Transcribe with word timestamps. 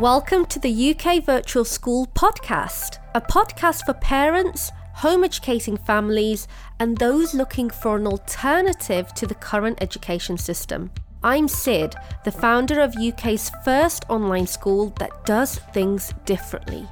Welcome 0.00 0.46
to 0.46 0.58
the 0.58 0.94
UK 0.94 1.22
Virtual 1.22 1.62
School 1.62 2.06
podcast, 2.14 2.96
a 3.14 3.20
podcast 3.20 3.84
for 3.84 3.92
parents, 3.92 4.72
home 4.94 5.24
educating 5.24 5.76
families, 5.76 6.48
and 6.78 6.96
those 6.96 7.34
looking 7.34 7.68
for 7.68 7.96
an 7.96 8.06
alternative 8.06 9.12
to 9.12 9.26
the 9.26 9.34
current 9.34 9.76
education 9.82 10.38
system. 10.38 10.90
I'm 11.22 11.48
Sid, 11.48 11.96
the 12.24 12.32
founder 12.32 12.80
of 12.80 12.96
UK's 12.96 13.50
first 13.62 14.06
online 14.08 14.46
school 14.46 14.94
that 14.98 15.26
does 15.26 15.56
things 15.74 16.14
differently. 16.24 16.88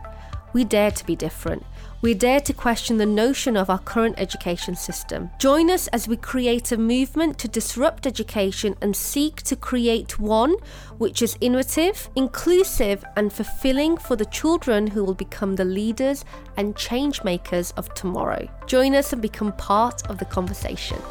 We 0.52 0.64
dare 0.64 0.90
to 0.90 1.06
be 1.06 1.16
different. 1.16 1.64
We 2.00 2.14
dare 2.14 2.38
to 2.42 2.52
question 2.52 2.98
the 2.98 3.06
notion 3.06 3.56
of 3.56 3.68
our 3.68 3.80
current 3.80 4.14
education 4.18 4.76
system. 4.76 5.30
Join 5.40 5.68
us 5.68 5.88
as 5.88 6.06
we 6.06 6.16
create 6.16 6.70
a 6.70 6.78
movement 6.78 7.38
to 7.38 7.48
disrupt 7.48 8.06
education 8.06 8.76
and 8.80 8.94
seek 8.94 9.42
to 9.42 9.56
create 9.56 10.16
one 10.16 10.54
which 10.98 11.22
is 11.22 11.36
innovative, 11.40 12.08
inclusive, 12.14 13.04
and 13.16 13.32
fulfilling 13.32 13.96
for 13.96 14.14
the 14.14 14.26
children 14.26 14.86
who 14.86 15.02
will 15.02 15.14
become 15.14 15.56
the 15.56 15.64
leaders 15.64 16.24
and 16.56 16.76
change 16.76 17.24
makers 17.24 17.72
of 17.72 17.92
tomorrow. 17.94 18.48
Join 18.68 18.94
us 18.94 19.12
and 19.12 19.20
become 19.20 19.50
part 19.54 20.08
of 20.08 20.18
the 20.18 20.24
conversation. 20.24 21.02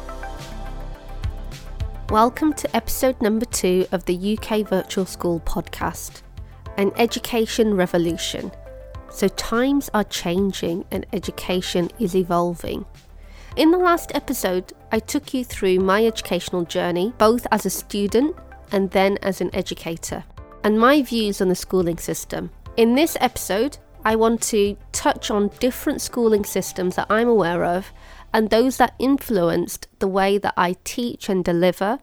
Welcome 2.08 2.54
to 2.54 2.74
episode 2.74 3.20
number 3.20 3.44
two 3.44 3.86
of 3.92 4.06
the 4.06 4.38
UK 4.38 4.66
Virtual 4.66 5.04
School 5.04 5.40
podcast, 5.40 6.22
an 6.78 6.92
education 6.96 7.74
revolution. 7.74 8.50
So, 9.10 9.28
times 9.28 9.90
are 9.94 10.04
changing 10.04 10.84
and 10.90 11.06
education 11.12 11.90
is 11.98 12.14
evolving. 12.14 12.84
In 13.56 13.70
the 13.70 13.78
last 13.78 14.12
episode, 14.14 14.72
I 14.92 15.00
took 15.00 15.34
you 15.34 15.44
through 15.44 15.80
my 15.80 16.04
educational 16.04 16.64
journey, 16.64 17.12
both 17.18 17.46
as 17.50 17.66
a 17.66 17.70
student 17.70 18.36
and 18.70 18.90
then 18.90 19.18
as 19.22 19.40
an 19.40 19.50
educator, 19.54 20.24
and 20.62 20.78
my 20.78 21.02
views 21.02 21.40
on 21.40 21.48
the 21.48 21.54
schooling 21.54 21.98
system. 21.98 22.50
In 22.76 22.94
this 22.94 23.16
episode, 23.20 23.78
I 24.04 24.14
want 24.14 24.42
to 24.44 24.76
touch 24.92 25.30
on 25.30 25.50
different 25.58 26.00
schooling 26.00 26.44
systems 26.44 26.96
that 26.96 27.08
I'm 27.10 27.28
aware 27.28 27.64
of 27.64 27.92
and 28.32 28.50
those 28.50 28.76
that 28.76 28.94
influenced 28.98 29.88
the 29.98 30.08
way 30.08 30.38
that 30.38 30.54
I 30.56 30.76
teach 30.84 31.28
and 31.28 31.44
deliver 31.44 31.98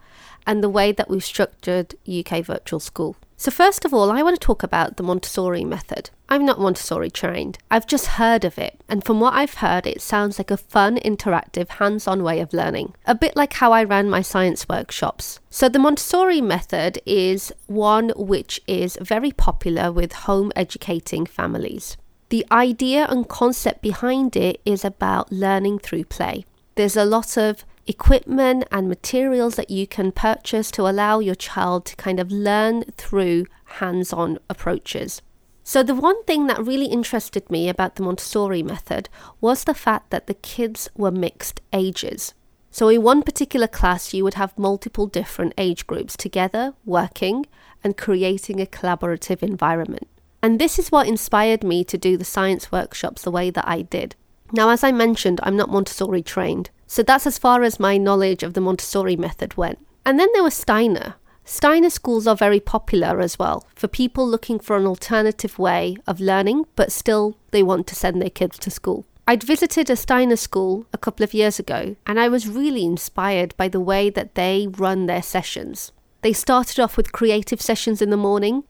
and 0.45 0.63
the 0.63 0.69
way 0.69 0.91
that 0.91 1.09
we've 1.09 1.23
structured 1.23 1.95
UK 2.07 2.43
Virtual 2.43 2.79
School. 2.79 3.15
So, 3.37 3.51
first 3.51 3.83
of 3.83 3.93
all, 3.93 4.11
I 4.11 4.23
want 4.23 4.39
to 4.39 4.45
talk 4.45 4.63
about 4.63 4.95
the 4.95 5.03
Montessori 5.03 5.65
method. 5.65 6.09
I'm 6.29 6.45
not 6.45 6.59
Montessori 6.59 7.11
trained, 7.11 7.57
I've 7.69 7.85
just 7.85 8.07
heard 8.07 8.45
of 8.45 8.57
it, 8.57 8.79
and 8.87 9.03
from 9.03 9.19
what 9.19 9.33
I've 9.33 9.55
heard, 9.55 9.85
it 9.85 10.01
sounds 10.01 10.39
like 10.39 10.51
a 10.51 10.57
fun, 10.57 10.97
interactive, 10.97 11.67
hands 11.67 12.07
on 12.07 12.23
way 12.23 12.39
of 12.39 12.53
learning, 12.53 12.95
a 13.05 13.13
bit 13.13 13.35
like 13.35 13.53
how 13.53 13.73
I 13.73 13.83
ran 13.83 14.09
my 14.09 14.21
science 14.21 14.69
workshops. 14.69 15.41
So, 15.49 15.67
the 15.67 15.79
Montessori 15.79 16.39
method 16.39 17.01
is 17.05 17.51
one 17.67 18.13
which 18.15 18.61
is 18.67 18.97
very 19.01 19.31
popular 19.31 19.91
with 19.91 20.13
home 20.13 20.53
educating 20.55 21.25
families. 21.25 21.97
The 22.29 22.45
idea 22.51 23.05
and 23.09 23.27
concept 23.27 23.81
behind 23.81 24.35
it 24.37 24.61
is 24.65 24.85
about 24.85 25.31
learning 25.31 25.79
through 25.79 26.05
play. 26.05 26.45
There's 26.75 26.97
a 26.97 27.05
lot 27.05 27.37
of 27.37 27.65
equipment 27.87 28.65
and 28.71 28.87
materials 28.87 29.55
that 29.55 29.69
you 29.69 29.85
can 29.85 30.11
purchase 30.11 30.71
to 30.71 30.87
allow 30.87 31.19
your 31.19 31.35
child 31.35 31.85
to 31.85 31.95
kind 31.95 32.19
of 32.19 32.31
learn 32.31 32.83
through 32.97 33.45
hands 33.65 34.11
on 34.11 34.39
approaches. 34.49 35.21
So, 35.63 35.81
the 35.81 35.95
one 35.95 36.23
thing 36.25 36.45
that 36.47 36.63
really 36.63 36.85
interested 36.85 37.49
me 37.49 37.69
about 37.69 37.95
the 37.95 38.03
Montessori 38.03 38.61
method 38.61 39.09
was 39.41 39.63
the 39.63 39.73
fact 39.73 40.11
that 40.11 40.27
the 40.27 40.35
kids 40.35 40.89
were 40.95 41.11
mixed 41.11 41.59
ages. 41.73 42.35
So, 42.69 42.89
in 42.89 43.01
one 43.01 43.23
particular 43.23 43.67
class, 43.67 44.13
you 44.13 44.23
would 44.23 44.35
have 44.35 44.57
multiple 44.59 45.07
different 45.07 45.53
age 45.57 45.87
groups 45.87 46.15
together 46.15 46.73
working 46.85 47.45
and 47.83 47.97
creating 47.97 48.61
a 48.61 48.65
collaborative 48.65 49.41
environment. 49.41 50.07
And 50.43 50.59
this 50.59 50.77
is 50.77 50.91
what 50.91 51.07
inspired 51.07 51.63
me 51.63 51.83
to 51.85 51.97
do 51.97 52.17
the 52.17 52.25
science 52.25 52.71
workshops 52.71 53.23
the 53.23 53.31
way 53.31 53.49
that 53.49 53.67
I 53.67 53.81
did. 53.81 54.15
Now, 54.55 54.69
as 54.69 54.85
I 54.85 54.93
mentioned, 54.93 55.41
I'm 55.43 55.57
not 55.57 55.69
Montessori 55.69 56.21
trained, 56.21 56.69
so 56.87 57.03
that's 57.03 57.27
as 57.27 57.37
far 57.37 57.63
as 57.63 57.77
my 57.77 57.97
knowledge 57.97 58.41
of 58.41 58.53
the 58.53 58.61
Montessori 58.61 59.17
method 59.17 59.57
went. 59.57 59.79
And 60.05 60.17
then 60.17 60.29
there 60.31 60.43
was 60.43 60.53
Steiner. 60.53 61.15
Steiner 61.43 61.89
schools 61.89 62.25
are 62.25 62.37
very 62.37 62.61
popular 62.61 63.19
as 63.19 63.37
well 63.37 63.67
for 63.75 63.89
people 63.89 64.25
looking 64.25 64.59
for 64.59 64.77
an 64.77 64.87
alternative 64.87 65.59
way 65.59 65.97
of 66.07 66.21
learning, 66.21 66.67
but 66.77 66.93
still 66.93 67.35
they 67.51 67.63
want 67.63 67.85
to 67.87 67.95
send 67.95 68.21
their 68.21 68.29
kids 68.29 68.57
to 68.59 68.71
school. 68.71 69.05
I'd 69.27 69.43
visited 69.43 69.89
a 69.89 69.97
Steiner 69.97 70.37
school 70.37 70.85
a 70.93 70.97
couple 70.97 71.25
of 71.25 71.33
years 71.33 71.59
ago, 71.59 71.97
and 72.07 72.17
I 72.17 72.29
was 72.29 72.47
really 72.47 72.85
inspired 72.85 73.57
by 73.57 73.67
the 73.67 73.81
way 73.81 74.09
that 74.09 74.35
they 74.35 74.69
run 74.77 75.05
their 75.05 75.21
sessions. 75.21 75.91
They 76.21 76.31
started 76.31 76.79
off 76.79 76.95
with 76.95 77.11
creative 77.11 77.61
sessions 77.61 78.01
in 78.01 78.09
the 78.09 78.15
morning 78.15 78.63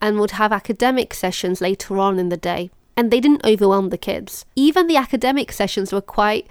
and 0.00 0.20
would 0.20 0.32
have 0.32 0.52
academic 0.52 1.12
sessions 1.12 1.60
later 1.60 1.98
on 1.98 2.20
in 2.20 2.28
the 2.28 2.36
day. 2.36 2.70
And 2.96 3.10
they 3.10 3.20
didn't 3.20 3.44
overwhelm 3.44 3.88
the 3.88 3.98
kids. 3.98 4.44
Even 4.54 4.86
the 4.86 4.96
academic 4.96 5.52
sessions 5.52 5.92
were 5.92 6.00
quite 6.00 6.48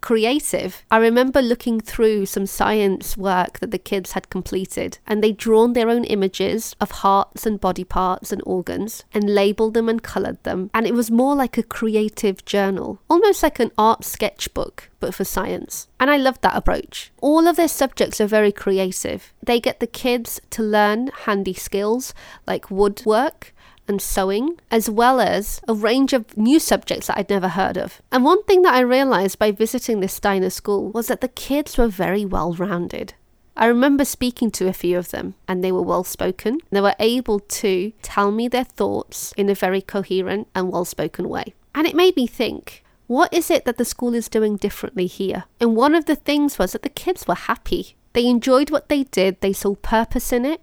creative. 0.00 0.84
I 0.90 0.98
remember 0.98 1.42
looking 1.42 1.80
through 1.80 2.26
some 2.26 2.46
science 2.46 3.16
work 3.16 3.58
that 3.60 3.70
the 3.70 3.78
kids 3.78 4.12
had 4.12 4.30
completed, 4.30 4.98
and 5.06 5.22
they'd 5.22 5.36
drawn 5.36 5.72
their 5.72 5.90
own 5.90 6.04
images 6.04 6.74
of 6.80 6.90
hearts 6.90 7.46
and 7.46 7.60
body 7.60 7.84
parts 7.84 8.32
and 8.32 8.42
organs 8.46 9.04
and 9.12 9.34
labeled 9.34 9.74
them 9.74 9.88
and 9.88 10.02
coloured 10.02 10.42
them. 10.42 10.70
And 10.74 10.86
it 10.86 10.94
was 10.94 11.10
more 11.10 11.34
like 11.34 11.58
a 11.58 11.62
creative 11.62 12.44
journal, 12.44 13.00
almost 13.08 13.42
like 13.42 13.60
an 13.60 13.72
art 13.76 14.04
sketchbook, 14.04 14.90
but 15.00 15.14
for 15.14 15.24
science. 15.24 15.88
And 15.98 16.10
I 16.10 16.16
loved 16.16 16.42
that 16.42 16.56
approach. 16.56 17.12
All 17.20 17.46
of 17.46 17.56
their 17.56 17.68
subjects 17.68 18.20
are 18.20 18.26
very 18.26 18.52
creative. 18.52 19.32
They 19.42 19.60
get 19.60 19.80
the 19.80 19.86
kids 19.86 20.40
to 20.50 20.62
learn 20.62 21.10
handy 21.24 21.54
skills 21.54 22.14
like 22.46 22.70
woodwork 22.70 23.52
and 23.90 24.00
sewing, 24.00 24.58
as 24.70 24.88
well 24.88 25.20
as 25.20 25.60
a 25.68 25.74
range 25.74 26.14
of 26.14 26.36
new 26.38 26.58
subjects 26.58 27.08
that 27.08 27.18
I'd 27.18 27.28
never 27.28 27.48
heard 27.48 27.76
of. 27.76 28.00
And 28.10 28.24
one 28.24 28.42
thing 28.44 28.62
that 28.62 28.74
I 28.74 28.80
realized 28.80 29.38
by 29.38 29.50
visiting 29.50 30.00
this 30.00 30.14
Steiner 30.14 30.48
school 30.48 30.90
was 30.90 31.08
that 31.08 31.20
the 31.20 31.28
kids 31.28 31.76
were 31.76 31.88
very 31.88 32.24
well 32.24 32.54
rounded. 32.54 33.12
I 33.56 33.66
remember 33.66 34.06
speaking 34.06 34.50
to 34.52 34.68
a 34.68 34.72
few 34.72 34.96
of 34.96 35.10
them, 35.10 35.34
and 35.46 35.62
they 35.62 35.72
were 35.72 35.82
well 35.82 36.04
spoken. 36.04 36.60
They 36.70 36.80
were 36.80 36.94
able 36.98 37.40
to 37.40 37.92
tell 38.00 38.30
me 38.30 38.48
their 38.48 38.64
thoughts 38.64 39.34
in 39.36 39.50
a 39.50 39.54
very 39.54 39.82
coherent 39.82 40.48
and 40.54 40.72
well 40.72 40.86
spoken 40.86 41.28
way. 41.28 41.52
And 41.74 41.86
it 41.86 41.94
made 41.94 42.16
me 42.16 42.26
think 42.26 42.82
what 43.06 43.34
is 43.34 43.50
it 43.50 43.64
that 43.64 43.76
the 43.76 43.84
school 43.84 44.14
is 44.14 44.28
doing 44.28 44.56
differently 44.56 45.08
here? 45.08 45.44
And 45.60 45.74
one 45.74 45.96
of 45.96 46.04
the 46.04 46.14
things 46.14 46.60
was 46.60 46.72
that 46.72 46.82
the 46.82 46.88
kids 46.88 47.26
were 47.26 47.34
happy. 47.34 47.96
They 48.12 48.26
enjoyed 48.26 48.70
what 48.70 48.88
they 48.88 49.02
did, 49.02 49.40
they 49.40 49.52
saw 49.52 49.74
purpose 49.74 50.32
in 50.32 50.44
it, 50.44 50.62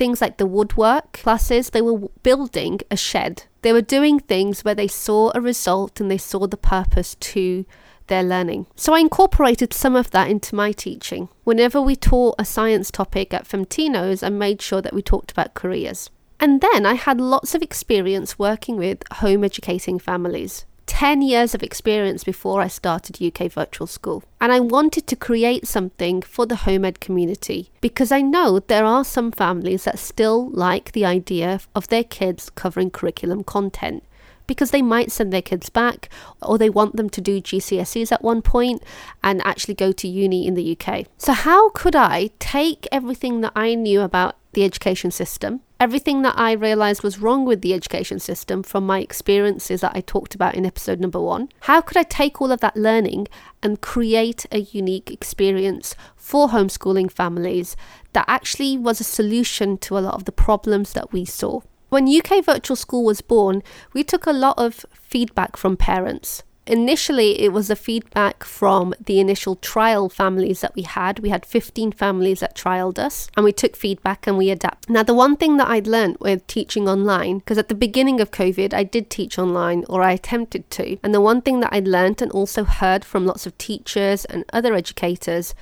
things 0.00 0.22
like 0.22 0.38
the 0.38 0.46
woodwork 0.46 1.12
classes, 1.12 1.68
they 1.68 1.82
were 1.82 2.08
building 2.22 2.80
a 2.90 2.96
shed. 2.96 3.44
They 3.60 3.70
were 3.70 3.82
doing 3.82 4.18
things 4.18 4.64
where 4.64 4.74
they 4.74 4.88
saw 4.88 5.30
a 5.34 5.42
result 5.42 6.00
and 6.00 6.10
they 6.10 6.16
saw 6.16 6.46
the 6.46 6.56
purpose 6.56 7.16
to 7.16 7.66
their 8.06 8.22
learning. 8.22 8.64
So 8.76 8.94
I 8.94 9.00
incorporated 9.00 9.74
some 9.74 9.94
of 9.94 10.10
that 10.12 10.30
into 10.30 10.54
my 10.54 10.72
teaching. 10.72 11.28
Whenever 11.44 11.82
we 11.82 11.96
taught 11.96 12.36
a 12.38 12.46
science 12.46 12.90
topic 12.90 13.34
at 13.34 13.46
Femtinos, 13.46 14.22
I 14.22 14.30
made 14.30 14.62
sure 14.62 14.80
that 14.80 14.94
we 14.94 15.02
talked 15.02 15.32
about 15.32 15.52
careers. 15.52 16.08
And 16.40 16.62
then 16.62 16.86
I 16.86 16.94
had 16.94 17.20
lots 17.20 17.54
of 17.54 17.60
experience 17.60 18.38
working 18.38 18.78
with 18.78 19.02
home 19.12 19.44
educating 19.44 19.98
families. 19.98 20.64
10 21.00 21.22
years 21.22 21.54
of 21.54 21.62
experience 21.62 22.24
before 22.24 22.60
I 22.60 22.68
started 22.68 23.22
UK 23.22 23.50
Virtual 23.50 23.86
School. 23.86 24.22
And 24.38 24.52
I 24.52 24.60
wanted 24.60 25.06
to 25.06 25.16
create 25.16 25.66
something 25.66 26.20
for 26.20 26.44
the 26.44 26.56
home 26.56 26.84
ed 26.84 27.00
community 27.00 27.70
because 27.80 28.12
I 28.12 28.20
know 28.20 28.58
there 28.58 28.84
are 28.84 29.02
some 29.02 29.32
families 29.32 29.84
that 29.84 29.98
still 29.98 30.50
like 30.50 30.92
the 30.92 31.06
idea 31.06 31.62
of 31.74 31.88
their 31.88 32.04
kids 32.04 32.50
covering 32.50 32.90
curriculum 32.90 33.44
content 33.44 34.04
because 34.46 34.72
they 34.72 34.82
might 34.82 35.10
send 35.10 35.32
their 35.32 35.40
kids 35.40 35.70
back 35.70 36.10
or 36.42 36.58
they 36.58 36.68
want 36.68 36.96
them 36.96 37.08
to 37.08 37.22
do 37.22 37.40
GCSEs 37.40 38.12
at 38.12 38.20
one 38.20 38.42
point 38.42 38.82
and 39.24 39.40
actually 39.40 39.72
go 39.72 39.92
to 39.92 40.06
uni 40.06 40.46
in 40.46 40.52
the 40.52 40.76
UK. 40.76 41.06
So, 41.16 41.32
how 41.32 41.70
could 41.70 41.96
I 41.96 42.28
take 42.38 42.86
everything 42.92 43.40
that 43.40 43.52
I 43.56 43.74
knew 43.74 44.02
about 44.02 44.36
the 44.52 44.64
education 44.64 45.10
system 45.10 45.62
everything 45.80 46.20
that 46.22 46.38
I 46.38 46.52
realized 46.52 47.02
was 47.02 47.18
wrong 47.18 47.46
with 47.46 47.62
the 47.62 47.72
education 47.72 48.20
system 48.20 48.62
from 48.62 48.86
my 48.86 49.00
experiences 49.00 49.80
that 49.80 49.96
I 49.96 50.02
talked 50.02 50.34
about 50.34 50.54
in 50.54 50.66
episode 50.66 51.00
number 51.00 51.18
one. 51.18 51.48
How 51.60 51.80
could 51.80 51.96
I 51.96 52.02
take 52.02 52.40
all 52.40 52.52
of 52.52 52.60
that 52.60 52.76
learning 52.76 53.28
and 53.62 53.80
create 53.80 54.44
a 54.52 54.60
unique 54.60 55.10
experience 55.10 55.94
for 56.16 56.48
homeschooling 56.48 57.10
families 57.10 57.76
that 58.12 58.26
actually 58.28 58.76
was 58.76 59.00
a 59.00 59.04
solution 59.04 59.78
to 59.78 59.96
a 59.96 60.00
lot 60.00 60.14
of 60.14 60.26
the 60.26 60.32
problems 60.32 60.92
that 60.92 61.12
we 61.12 61.24
saw? 61.24 61.60
When 61.88 62.06
UK 62.06 62.44
Virtual 62.44 62.76
School 62.76 63.04
was 63.04 63.22
born, 63.22 63.62
we 63.94 64.04
took 64.04 64.26
a 64.26 64.32
lot 64.32 64.58
of 64.58 64.84
feedback 64.92 65.56
from 65.56 65.76
parents 65.76 66.44
initially 66.70 67.40
it 67.40 67.52
was 67.52 67.68
the 67.68 67.76
feedback 67.76 68.44
from 68.44 68.94
the 69.04 69.20
initial 69.20 69.56
trial 69.56 70.08
families 70.08 70.60
that 70.60 70.74
we 70.74 70.82
had. 70.82 71.18
We 71.18 71.28
had 71.30 71.44
15 71.44 71.92
families 71.92 72.40
that 72.40 72.56
trialed 72.56 72.98
us 72.98 73.28
and 73.36 73.44
we 73.44 73.52
took 73.52 73.76
feedback 73.76 74.26
and 74.26 74.38
we 74.38 74.50
adapted. 74.50 74.90
Now, 74.90 75.02
the 75.02 75.14
one 75.14 75.36
thing 75.36 75.56
that 75.56 75.68
I'd 75.68 75.86
learned 75.86 76.16
with 76.20 76.46
teaching 76.46 76.88
online, 76.88 77.38
because 77.38 77.58
at 77.58 77.68
the 77.68 77.74
beginning 77.74 78.20
of 78.20 78.30
COVID, 78.30 78.72
I 78.72 78.84
did 78.84 79.10
teach 79.10 79.38
online 79.38 79.84
or 79.88 80.02
I 80.02 80.12
attempted 80.12 80.70
to. 80.70 80.96
And 81.02 81.14
the 81.14 81.20
one 81.20 81.42
thing 81.42 81.60
that 81.60 81.72
I'd 81.72 81.88
learned 81.88 82.22
and 82.22 82.30
also 82.32 82.64
heard 82.64 83.04
from 83.04 83.26
lots 83.26 83.46
of 83.46 83.58
teachers 83.58 84.24
and 84.24 84.44
other 84.52 84.74
educators 84.74 85.54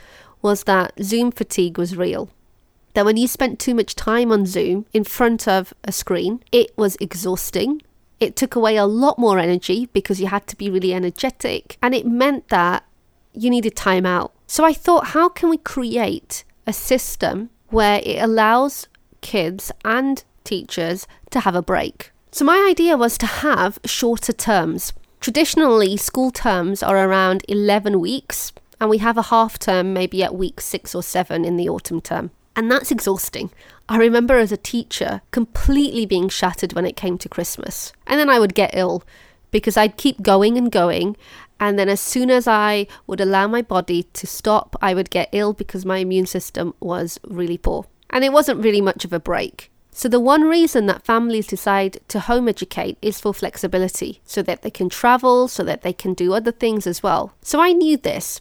was 0.43 0.65
that 0.65 0.93
Zoom 1.03 1.33
fatigue 1.33 1.79
was 1.79 1.97
real. 1.97 2.31
that 2.95 3.05
when 3.05 3.17
you 3.17 3.29
spent 3.29 3.61
too 3.61 3.75
much 3.75 3.95
time 3.95 4.33
on 4.33 4.45
Zoom 4.45 4.85
in 4.93 5.05
front 5.05 5.47
of 5.47 5.73
a 5.85 5.93
screen, 5.93 6.43
it 6.51 6.77
was 6.77 6.97
exhausting. 7.01 7.81
It 8.21 8.37
took 8.37 8.55
away 8.57 8.77
a 8.77 8.87
lot 8.87 9.19
more 9.19 9.39
energy 9.39 9.89
because 9.93 10.21
you 10.21 10.27
had 10.27 10.47
to 10.49 10.57
be 10.57 10.71
really 10.71 10.93
energetic, 10.93 11.79
and 11.83 11.95
it 11.95 12.07
meant 12.07 12.49
that 12.49 12.85
you 13.33 13.51
needed 13.51 13.77
time 13.77 14.07
out. 14.07 14.33
So 14.47 14.65
I 14.65 14.73
thought, 14.73 15.09
how 15.09 15.29
can 15.29 15.51
we 15.51 15.59
create 15.59 16.45
a 16.67 16.73
system 16.73 17.51
where 17.69 18.01
it 18.05 18.21
allows 18.23 18.89
kids 19.21 19.71
and 19.85 20.25
teachers 20.45 21.07
to 21.31 21.41
have 21.41 21.55
a 21.55 21.63
break? 21.63 22.11
So 22.31 22.45
my 22.45 22.67
idea 22.69 22.97
was 22.97 23.17
to 23.19 23.27
have 23.27 23.79
shorter 23.85 24.33
terms. 24.33 24.93
Traditionally, 25.21 25.97
school 25.97 26.31
terms 26.31 26.83
are 26.83 26.97
around 26.97 27.45
11 27.49 28.01
weeks, 28.01 28.53
and 28.81 28.91
we 28.91 28.99
have 28.99 29.19
a 29.19 29.23
half 29.23 29.59
term 29.59 29.93
maybe 29.93 30.23
at 30.23 30.35
week 30.35 30.61
six 30.61 30.95
or 30.95 31.03
seven 31.03 31.45
in 31.45 31.57
the 31.57 31.69
autumn 31.69 32.01
term. 32.01 32.31
And 32.55 32.71
that's 32.71 32.91
exhausting. 32.91 33.51
I 33.89 33.97
remember 33.97 34.37
as 34.37 34.53
a 34.53 34.59
teacher 34.59 35.23
completely 35.31 36.05
being 36.05 36.29
shattered 36.29 36.75
when 36.75 36.85
it 36.85 36.97
came 36.97 37.17
to 37.19 37.29
Christmas. 37.29 37.93
And 38.07 38.21
then 38.21 38.29
I 38.29 38.39
would 38.39 38.55
get 38.55 38.71
ill 38.75 39.03
because 39.51 39.79
I'd 39.79 39.97
keep 39.97 40.21
going 40.21 40.59
and 40.59 40.71
going. 40.71 41.17
And 41.59 41.79
then 41.79 41.89
as 41.89 42.01
soon 42.01 42.31
as 42.31 42.47
I 42.47 42.87
would 43.07 43.21
allow 43.21 43.49
my 43.49 43.63
body 43.63 44.03
to 44.13 44.27
stop, 44.27 44.77
I 44.83 44.93
would 44.93 45.11
get 45.11 45.31
ill 45.33 45.55
because 45.55 45.87
my 45.87 45.99
immune 45.99 46.27
system 46.27 46.75
was 46.81 47.19
really 47.27 47.57
poor. 47.57 47.87
And 48.11 48.25
it 48.25 48.33
wasn't 48.33 48.63
really 48.63 48.83
much 48.83 49.05
of 49.05 49.13
a 49.13 49.21
break. 49.21 49.71
So, 49.91 50.09
the 50.09 50.21
one 50.21 50.43
reason 50.43 50.87
that 50.87 51.05
families 51.05 51.49
decide 51.49 51.99
to 52.07 52.21
home 52.21 52.49
educate 52.49 52.99
is 53.03 53.19
for 53.19 53.35
flexibility, 53.35 54.21
so 54.25 54.43
that 54.43 54.63
they 54.63 54.71
can 54.71 54.89
travel, 54.89 55.49
so 55.49 55.65
that 55.65 55.83
they 55.83 55.93
can 55.93 56.15
do 56.15 56.35
other 56.35 56.53
things 56.53 56.87
as 56.87 57.03
well. 57.03 57.33
So, 57.43 57.61
I 57.61 57.73
knew 57.73 57.97
this. 57.97 58.41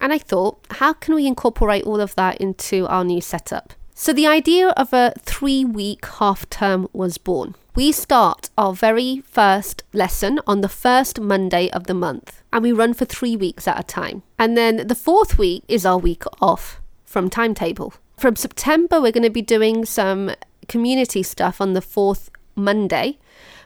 And 0.00 0.12
I 0.12 0.18
thought, 0.18 0.58
how 0.72 0.92
can 0.94 1.14
we 1.14 1.24
incorporate 1.24 1.84
all 1.84 2.00
of 2.00 2.16
that 2.16 2.38
into 2.38 2.84
our 2.88 3.04
new 3.04 3.20
setup? 3.20 3.74
So 4.00 4.12
the 4.12 4.28
idea 4.28 4.68
of 4.68 4.92
a 4.92 5.12
three 5.18 5.64
week 5.64 6.06
half 6.06 6.48
term 6.48 6.86
was 6.92 7.18
born. 7.18 7.56
We 7.74 7.90
start 7.90 8.48
our 8.56 8.72
very 8.72 9.24
first 9.26 9.82
lesson 9.92 10.38
on 10.46 10.60
the 10.60 10.68
first 10.68 11.18
Monday 11.18 11.68
of 11.70 11.88
the 11.88 11.94
month, 11.94 12.40
and 12.52 12.62
we 12.62 12.70
run 12.70 12.94
for 12.94 13.06
three 13.06 13.34
weeks 13.34 13.66
at 13.66 13.80
a 13.80 13.82
time. 13.82 14.22
And 14.38 14.56
then 14.56 14.86
the 14.86 14.94
fourth 14.94 15.36
week 15.36 15.64
is 15.66 15.84
our 15.84 15.98
week 15.98 16.22
off 16.40 16.80
from 17.04 17.28
timetable. 17.28 17.92
From 18.16 18.36
September, 18.36 19.00
we're 19.00 19.10
going 19.10 19.24
to 19.24 19.30
be 19.30 19.42
doing 19.42 19.84
some 19.84 20.30
community 20.68 21.24
stuff 21.24 21.60
on 21.60 21.72
the 21.72 21.82
fourth 21.82 22.30
Monday, 22.54 23.18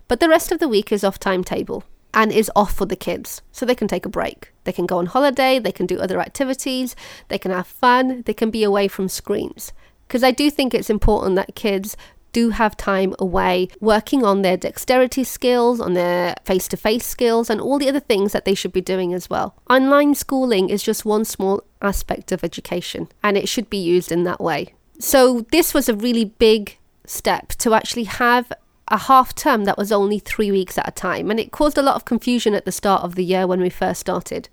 but 0.09 0.19
the 0.19 0.31
rest 0.31 0.51
of 0.51 0.61
the 0.61 0.69
week 0.69 0.91
is 0.91 1.05
off 1.05 1.19
timetable 1.19 1.85
and 2.15 2.33
is 2.33 2.51
off 2.57 2.75
for 2.75 2.87
the 2.87 2.97
kids 2.97 3.43
so 3.53 3.67
they 3.67 3.75
can 3.75 3.87
take 3.89 4.07
a 4.07 4.09
break. 4.09 4.51
They 4.65 4.73
can 4.73 4.87
go 4.87 4.97
on 4.97 5.07
holiday, 5.07 5.59
they 5.59 5.73
can 5.73 5.85
do 5.85 5.99
other 5.99 6.21
activities, 6.21 6.97
they 7.29 7.37
can 7.37 7.51
have 7.51 7.67
fun, 7.67 8.23
they 8.25 8.35
can 8.35 8.51
be 8.51 8.65
away 8.65 8.89
from 8.89 9.11
screens. 9.11 9.75
Because 10.13 10.23
I 10.23 10.31
do 10.31 10.51
think 10.51 10.75
it's 10.75 10.91
important 10.91 11.37
that 11.37 11.55
kids 11.55 11.97
do 12.33 12.51
have 12.51 12.77
time 12.77 13.15
away 13.19 13.69
working 13.81 14.27
on 14.27 14.43
their 14.43 14.59
dexterity 14.59 15.25
skills, 15.25 15.81
on 15.81 15.95
their 15.95 16.35
face 16.45 16.69
to 16.69 16.77
face 16.77 17.07
skills, 17.07 17.49
and 17.49 17.63
all 17.63 17.79
the 17.79 17.89
other 17.89 17.99
things 17.99 18.33
that 18.33 18.45
they 18.45 18.53
should 18.53 18.75
be 18.75 18.83
doing 18.83 19.15
as 19.15 19.31
well. 19.31 19.55
Online 19.71 20.15
schooling 20.15 20.69
is 20.69 20.83
just 20.83 21.07
one 21.07 21.25
small 21.25 21.65
aspect 21.81 22.31
of 22.31 22.45
education, 22.45 23.09
and 23.23 23.39
it 23.39 23.49
should 23.49 23.71
be 23.71 23.79
used 23.79 24.13
in 24.13 24.25
that 24.25 24.39
way. 24.39 24.75
So, 24.99 25.47
this 25.51 25.73
was 25.73 25.89
a 25.89 25.95
really 25.95 26.27
big 26.27 26.77
step 27.07 27.49
to 27.61 27.73
actually 27.73 28.05
have 28.05 28.53
a 28.89 28.99
half 28.99 29.35
term 29.35 29.65
that 29.65 29.79
was 29.79 29.91
only 29.91 30.19
three 30.19 30.51
weeks 30.51 30.77
at 30.77 30.87
a 30.87 30.93
time, 30.93 31.31
and 31.31 31.41
it 31.41 31.53
caused 31.53 31.79
a 31.79 31.83
lot 31.83 31.97
of 31.97 32.05
confusion 32.05 32.53
at 32.53 32.67
the 32.67 32.71
start 32.71 33.03
of 33.03 33.15
the 33.15 33.25
year 33.25 33.47
when 33.47 33.63
we 33.63 33.71
first 33.71 34.03
started. 34.03 34.51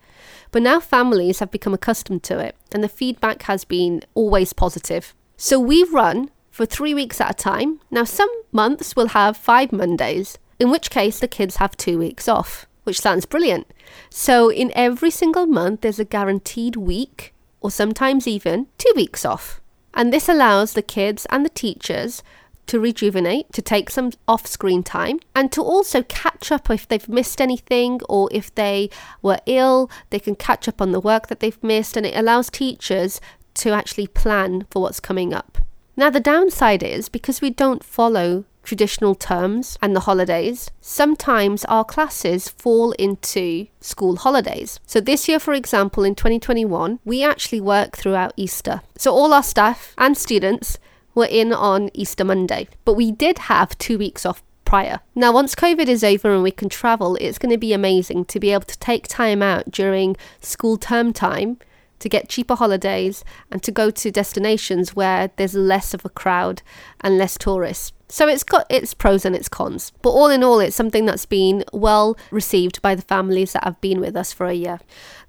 But 0.52 0.62
now 0.62 0.80
families 0.80 1.40
have 1.40 1.52
become 1.52 1.74
accustomed 1.74 2.24
to 2.24 2.40
it, 2.40 2.56
and 2.72 2.82
the 2.82 2.88
feedback 2.88 3.42
has 3.42 3.66
been 3.66 4.04
always 4.16 4.54
positive. 4.54 5.14
So 5.42 5.58
we 5.58 5.86
run 5.86 6.32
for 6.52 6.66
three 6.66 6.94
weeks 6.94 7.22
at 7.22 7.32
a 7.32 7.34
time. 7.34 7.80
Now, 7.90 8.04
some 8.04 8.30
months 8.52 8.98
will 8.98 9.08
have 9.08 9.38
five 9.38 9.72
Mondays, 9.72 10.38
in 10.60 10.70
which 10.70 10.90
case 10.90 11.18
the 11.18 11.30
kids 11.30 11.56
have 11.56 11.78
two 11.78 11.98
weeks 11.98 12.28
off, 12.28 12.68
which 12.84 13.00
sounds 13.00 13.26
brilliant. 13.26 13.66
So, 14.10 14.52
in 14.52 14.74
every 14.76 15.10
single 15.10 15.46
month, 15.46 15.80
there's 15.80 15.98
a 15.98 16.04
guaranteed 16.04 16.76
week, 16.76 17.34
or 17.62 17.72
sometimes 17.72 18.28
even 18.28 18.68
two 18.78 18.92
weeks 18.98 19.24
off. 19.24 19.62
And 19.94 20.12
this 20.12 20.28
allows 20.28 20.74
the 20.74 20.82
kids 20.82 21.26
and 21.30 21.46
the 21.46 21.50
teachers 21.50 22.22
to 22.68 22.80
rejuvenate, 22.80 23.52
to 23.54 23.62
take 23.62 23.90
some 23.90 24.12
off 24.28 24.46
screen 24.46 24.84
time, 24.84 25.20
and 25.34 25.54
to 25.54 25.62
also 25.62 26.04
catch 26.04 26.52
up 26.52 26.70
if 26.70 26.86
they've 26.86 27.10
missed 27.10 27.40
anything 27.40 28.02
or 28.10 28.28
if 28.32 28.54
they 28.54 28.90
were 29.22 29.40
ill, 29.46 29.90
they 30.10 30.20
can 30.20 30.36
catch 30.36 30.68
up 30.68 30.82
on 30.82 30.92
the 30.92 31.00
work 31.00 31.28
that 31.28 31.40
they've 31.40 31.64
missed, 31.64 31.96
and 31.96 32.06
it 32.06 32.16
allows 32.16 32.50
teachers 32.50 33.22
to 33.60 33.72
actually 33.72 34.08
plan 34.08 34.66
for 34.70 34.82
what's 34.82 35.00
coming 35.00 35.34
up. 35.34 35.58
Now, 35.96 36.10
the 36.10 36.20
downside 36.20 36.82
is 36.82 37.10
because 37.10 37.42
we 37.42 37.50
don't 37.50 37.84
follow 37.84 38.46
traditional 38.64 39.16
terms 39.16 39.78
and 39.82 39.96
the 39.96 40.02
holidays, 40.02 40.70
sometimes 40.80 41.66
our 41.66 41.84
classes 41.84 42.50
fall 42.50 42.92
into 42.94 43.68
school 43.82 44.18
holidays. 44.18 44.80
So, 44.86 45.02
this 45.02 45.28
year, 45.28 45.40
for 45.40 45.54
example, 45.54 46.04
in 46.04 46.16
2021, 46.16 47.00
we 47.04 47.24
actually 47.24 47.62
work 47.62 47.98
throughout 47.98 48.34
Easter. 48.38 48.82
So, 48.98 49.12
all 49.14 49.34
our 49.34 49.44
staff 49.44 49.94
and 49.98 50.18
students 50.18 50.78
were 51.16 51.26
in 51.26 51.52
on 51.52 51.90
Easter 51.94 52.24
Monday, 52.24 52.68
but 52.86 52.94
we 52.94 53.12
did 53.12 53.40
have 53.40 53.78
two 53.78 53.98
weeks 53.98 54.26
off 54.26 54.44
prior. 54.66 55.00
Now, 55.16 55.34
once 55.34 55.56
COVID 55.56 55.88
is 55.88 56.04
over 56.04 56.32
and 56.32 56.44
we 56.44 56.52
can 56.52 56.70
travel, 56.70 57.16
it's 57.16 57.40
going 57.40 57.52
to 57.52 57.58
be 57.58 57.74
amazing 57.74 58.26
to 58.26 58.40
be 58.40 58.52
able 58.52 58.66
to 58.66 58.78
take 58.78 59.08
time 59.08 59.42
out 59.42 59.72
during 59.72 60.16
school 60.42 60.78
term 60.78 61.12
time 61.12 61.58
to 62.00 62.10
get 62.10 62.30
cheaper 62.30 62.56
holidays 62.56 63.24
and 63.52 63.62
to 63.64 63.72
go 63.72 63.92
to 63.92 64.12
destinations 64.12 64.96
where 64.96 65.32
there's 65.36 65.54
less 65.54 65.94
of 65.94 66.06
a 66.06 66.10
crowd 66.10 66.62
and 67.02 67.18
less 67.18 67.38
tourists. 67.38 67.94
So 68.12 68.28
it's 68.28 68.44
got 68.44 68.66
its 68.72 68.96
pros 68.96 69.24
and 69.24 69.36
its 69.36 69.48
cons. 69.48 69.92
But 70.02 70.10
all 70.10 70.30
in 70.30 70.44
all, 70.44 70.60
it's 70.60 70.76
something 70.76 71.06
that's 71.06 71.28
been 71.28 71.64
well 71.72 72.18
received 72.32 72.82
by 72.82 72.96
the 72.96 73.04
families 73.04 73.54
that 73.54 73.64
have 73.64 73.80
been 73.82 74.00
with 74.00 74.16
us 74.16 74.34
for 74.34 74.48
a 74.48 74.54
year. 74.54 74.80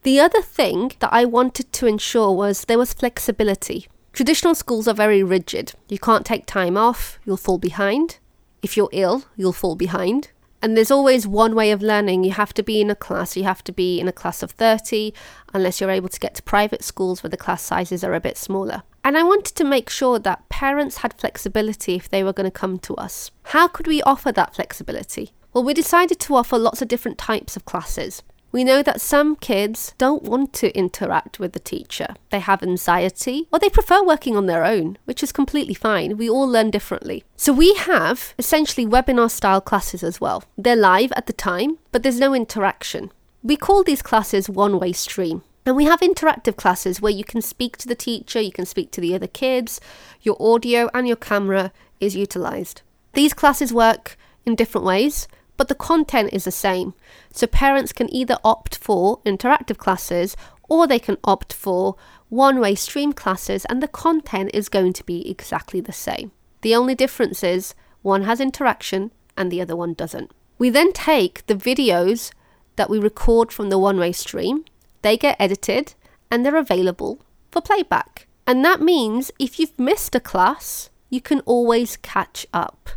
The 0.03 0.19
other 0.19 0.41
thing 0.41 0.93
that 1.01 1.13
I 1.13 1.27
wanted 1.27 1.73
to 1.75 1.87
ensure 1.87 2.33
was 2.33 2.65
there 2.65 2.79
was 2.79 2.95
flexibility. 2.95 3.89
Traditional 4.15 4.55
schools 4.55 4.89
are 4.89 4.95
very 4.95 5.23
rigid. 5.23 5.75
You 5.89 5.99
can't 5.99 6.25
take 6.25 6.47
time 6.47 6.77
off, 6.77 7.19
you'll 7.25 7.37
fall 7.37 7.59
behind. 7.59 8.19
If 8.63 8.77
you're 8.77 8.89
ill, 8.93 9.25
you'll 9.37 9.53
fall 9.53 9.77
behind. 9.77 10.31
And 10.63 10.77
there's 10.77 10.91
always 10.91 11.27
one 11.27 11.55
way 11.55 11.71
of 11.71 11.83
learning. 11.83 12.25
You 12.25 12.33
have 12.33 12.53
to 12.55 12.63
be 12.63 12.81
in 12.81 12.91
a 12.91 12.95
class, 12.95 13.37
you 13.37 13.45
have 13.45 13.65
to 13.65 13.73
be 13.73 13.99
in 13.99 14.09
a 14.09 14.13
class 14.13 14.43
of 14.43 14.51
30, 14.53 15.15
unless 15.55 15.81
you're 15.81 15.91
able 15.91 16.11
to 16.11 16.21
get 16.21 16.35
to 16.35 16.43
private 16.43 16.85
schools 16.85 17.23
where 17.23 17.31
the 17.31 17.37
class 17.37 17.63
sizes 17.63 18.05
are 18.05 18.15
a 18.15 18.21
bit 18.21 18.37
smaller. 18.37 18.83
And 19.03 19.17
I 19.17 19.23
wanted 19.23 19.55
to 19.57 19.65
make 19.65 19.89
sure 19.89 20.19
that 20.19 20.49
parents 20.51 20.99
had 20.99 21.15
flexibility 21.15 21.95
if 21.95 22.11
they 22.11 22.23
were 22.23 22.35
going 22.35 22.51
to 22.51 22.51
come 22.51 22.79
to 22.81 22.95
us. 22.97 23.31
How 23.45 23.69
could 23.69 23.87
we 23.87 24.03
offer 24.03 24.31
that 24.33 24.55
flexibility? 24.55 25.33
Well, 25.55 25.65
we 25.65 25.73
decided 25.75 26.21
to 26.21 26.37
offer 26.37 26.59
lots 26.59 26.83
of 26.83 26.89
different 26.89 27.17
types 27.17 27.57
of 27.57 27.65
classes. 27.65 28.23
We 28.53 28.65
know 28.65 28.83
that 28.83 29.01
some 29.01 29.37
kids 29.37 29.95
don't 29.97 30.25
want 30.25 30.53
to 30.55 30.77
interact 30.77 31.39
with 31.39 31.53
the 31.53 31.61
teacher. 31.61 32.17
They 32.31 32.41
have 32.41 32.63
anxiety 32.63 33.47
or 33.53 33.59
they 33.59 33.69
prefer 33.69 34.03
working 34.05 34.37
on 34.37 34.47
their 34.47 34.65
own, 34.65 34.99
which 35.05 35.23
is 35.23 35.31
completely 35.31 35.75
fine. 35.75 36.17
We 36.17 36.29
all 36.29 36.49
learn 36.49 36.71
differently. 36.71 37.23
So 37.37 37.53
we 37.53 37.75
have 37.75 38.35
essentially 38.39 38.87
webinar 38.87 39.31
style 39.31 39.61
classes 39.61 40.03
as 40.03 40.21
well. 40.21 40.43
They're 40.59 40.75
live 40.75 41.13
at 41.15 41.27
the 41.27 41.33
time, 41.33 41.79
but 41.93 42.03
there's 42.03 42.19
no 42.19 42.35
interaction. 42.35 43.13
We 43.43 43.57
call 43.57 43.85
these 43.85 44.03
classes 44.03 44.49
one 44.49 44.81
way 44.81 44.93
stream. 44.93 45.43
And 45.65 45.77
we 45.77 45.85
have 45.85 46.01
interactive 46.01 46.57
classes 46.57 47.01
where 47.01 47.13
you 47.13 47.23
can 47.23 47.43
speak 47.43 47.77
to 47.79 47.87
the 47.87 47.95
teacher, 47.95 48.41
you 48.41 48.51
can 48.51 48.67
speak 48.67 48.91
to 48.93 49.01
the 49.01 49.15
other 49.15 49.27
kids, 49.27 49.81
your 50.23 50.37
audio 50.41 50.91
and 50.93 51.07
your 51.07 51.17
camera 51.17 51.71
is 52.01 52.17
utilized. 52.17 52.83
These 53.13 53.35
classes 53.35 53.73
work 53.73 54.17
in 54.45 54.55
different 54.57 54.87
ways 54.87 55.29
but 55.61 55.69
the 55.69 55.75
content 55.75 56.31
is 56.33 56.45
the 56.45 56.51
same. 56.51 56.95
So 57.35 57.47
parents 57.47 57.93
can 57.93 58.11
either 58.11 58.39
opt 58.43 58.79
for 58.79 59.21
interactive 59.27 59.77
classes 59.77 60.35
or 60.71 60.87
they 60.87 60.99
can 60.99 61.19
opt 61.23 61.53
for 61.53 61.97
one 62.31 62.61
way 62.61 62.75
stream 62.75 63.13
classes, 63.13 63.67
and 63.67 63.83
the 63.83 63.87
content 63.87 64.53
is 64.55 64.71
going 64.71 64.95
to 64.95 65.05
be 65.05 65.31
exactly 65.31 65.83
the 65.83 65.93
same. 65.93 66.33
The 66.63 66.75
only 66.75 66.95
difference 66.95 67.45
is 67.45 67.75
one 68.01 68.23
has 68.23 68.41
interaction 68.41 69.11
and 69.37 69.53
the 69.53 69.61
other 69.61 69.77
one 69.77 69.93
doesn't. 69.93 70.31
We 70.59 70.71
then 70.71 70.95
take 70.95 71.45
the 71.45 71.57
videos 71.57 72.33
that 72.77 72.89
we 72.89 72.99
record 72.99 73.53
from 73.53 73.69
the 73.69 73.79
one 73.79 73.99
way 73.99 74.13
stream, 74.13 74.65
they 75.03 75.19
get 75.19 75.37
edited 75.39 75.93
and 76.31 76.43
they're 76.43 76.57
available 76.57 77.21
for 77.51 77.61
playback. 77.61 78.27
And 78.47 78.65
that 78.65 78.81
means 78.81 79.31
if 79.39 79.59
you've 79.59 79.79
missed 79.79 80.15
a 80.15 80.21
class, 80.21 80.89
you 81.11 81.21
can 81.21 81.41
always 81.41 81.99
catch 81.99 82.47
up. 82.55 82.89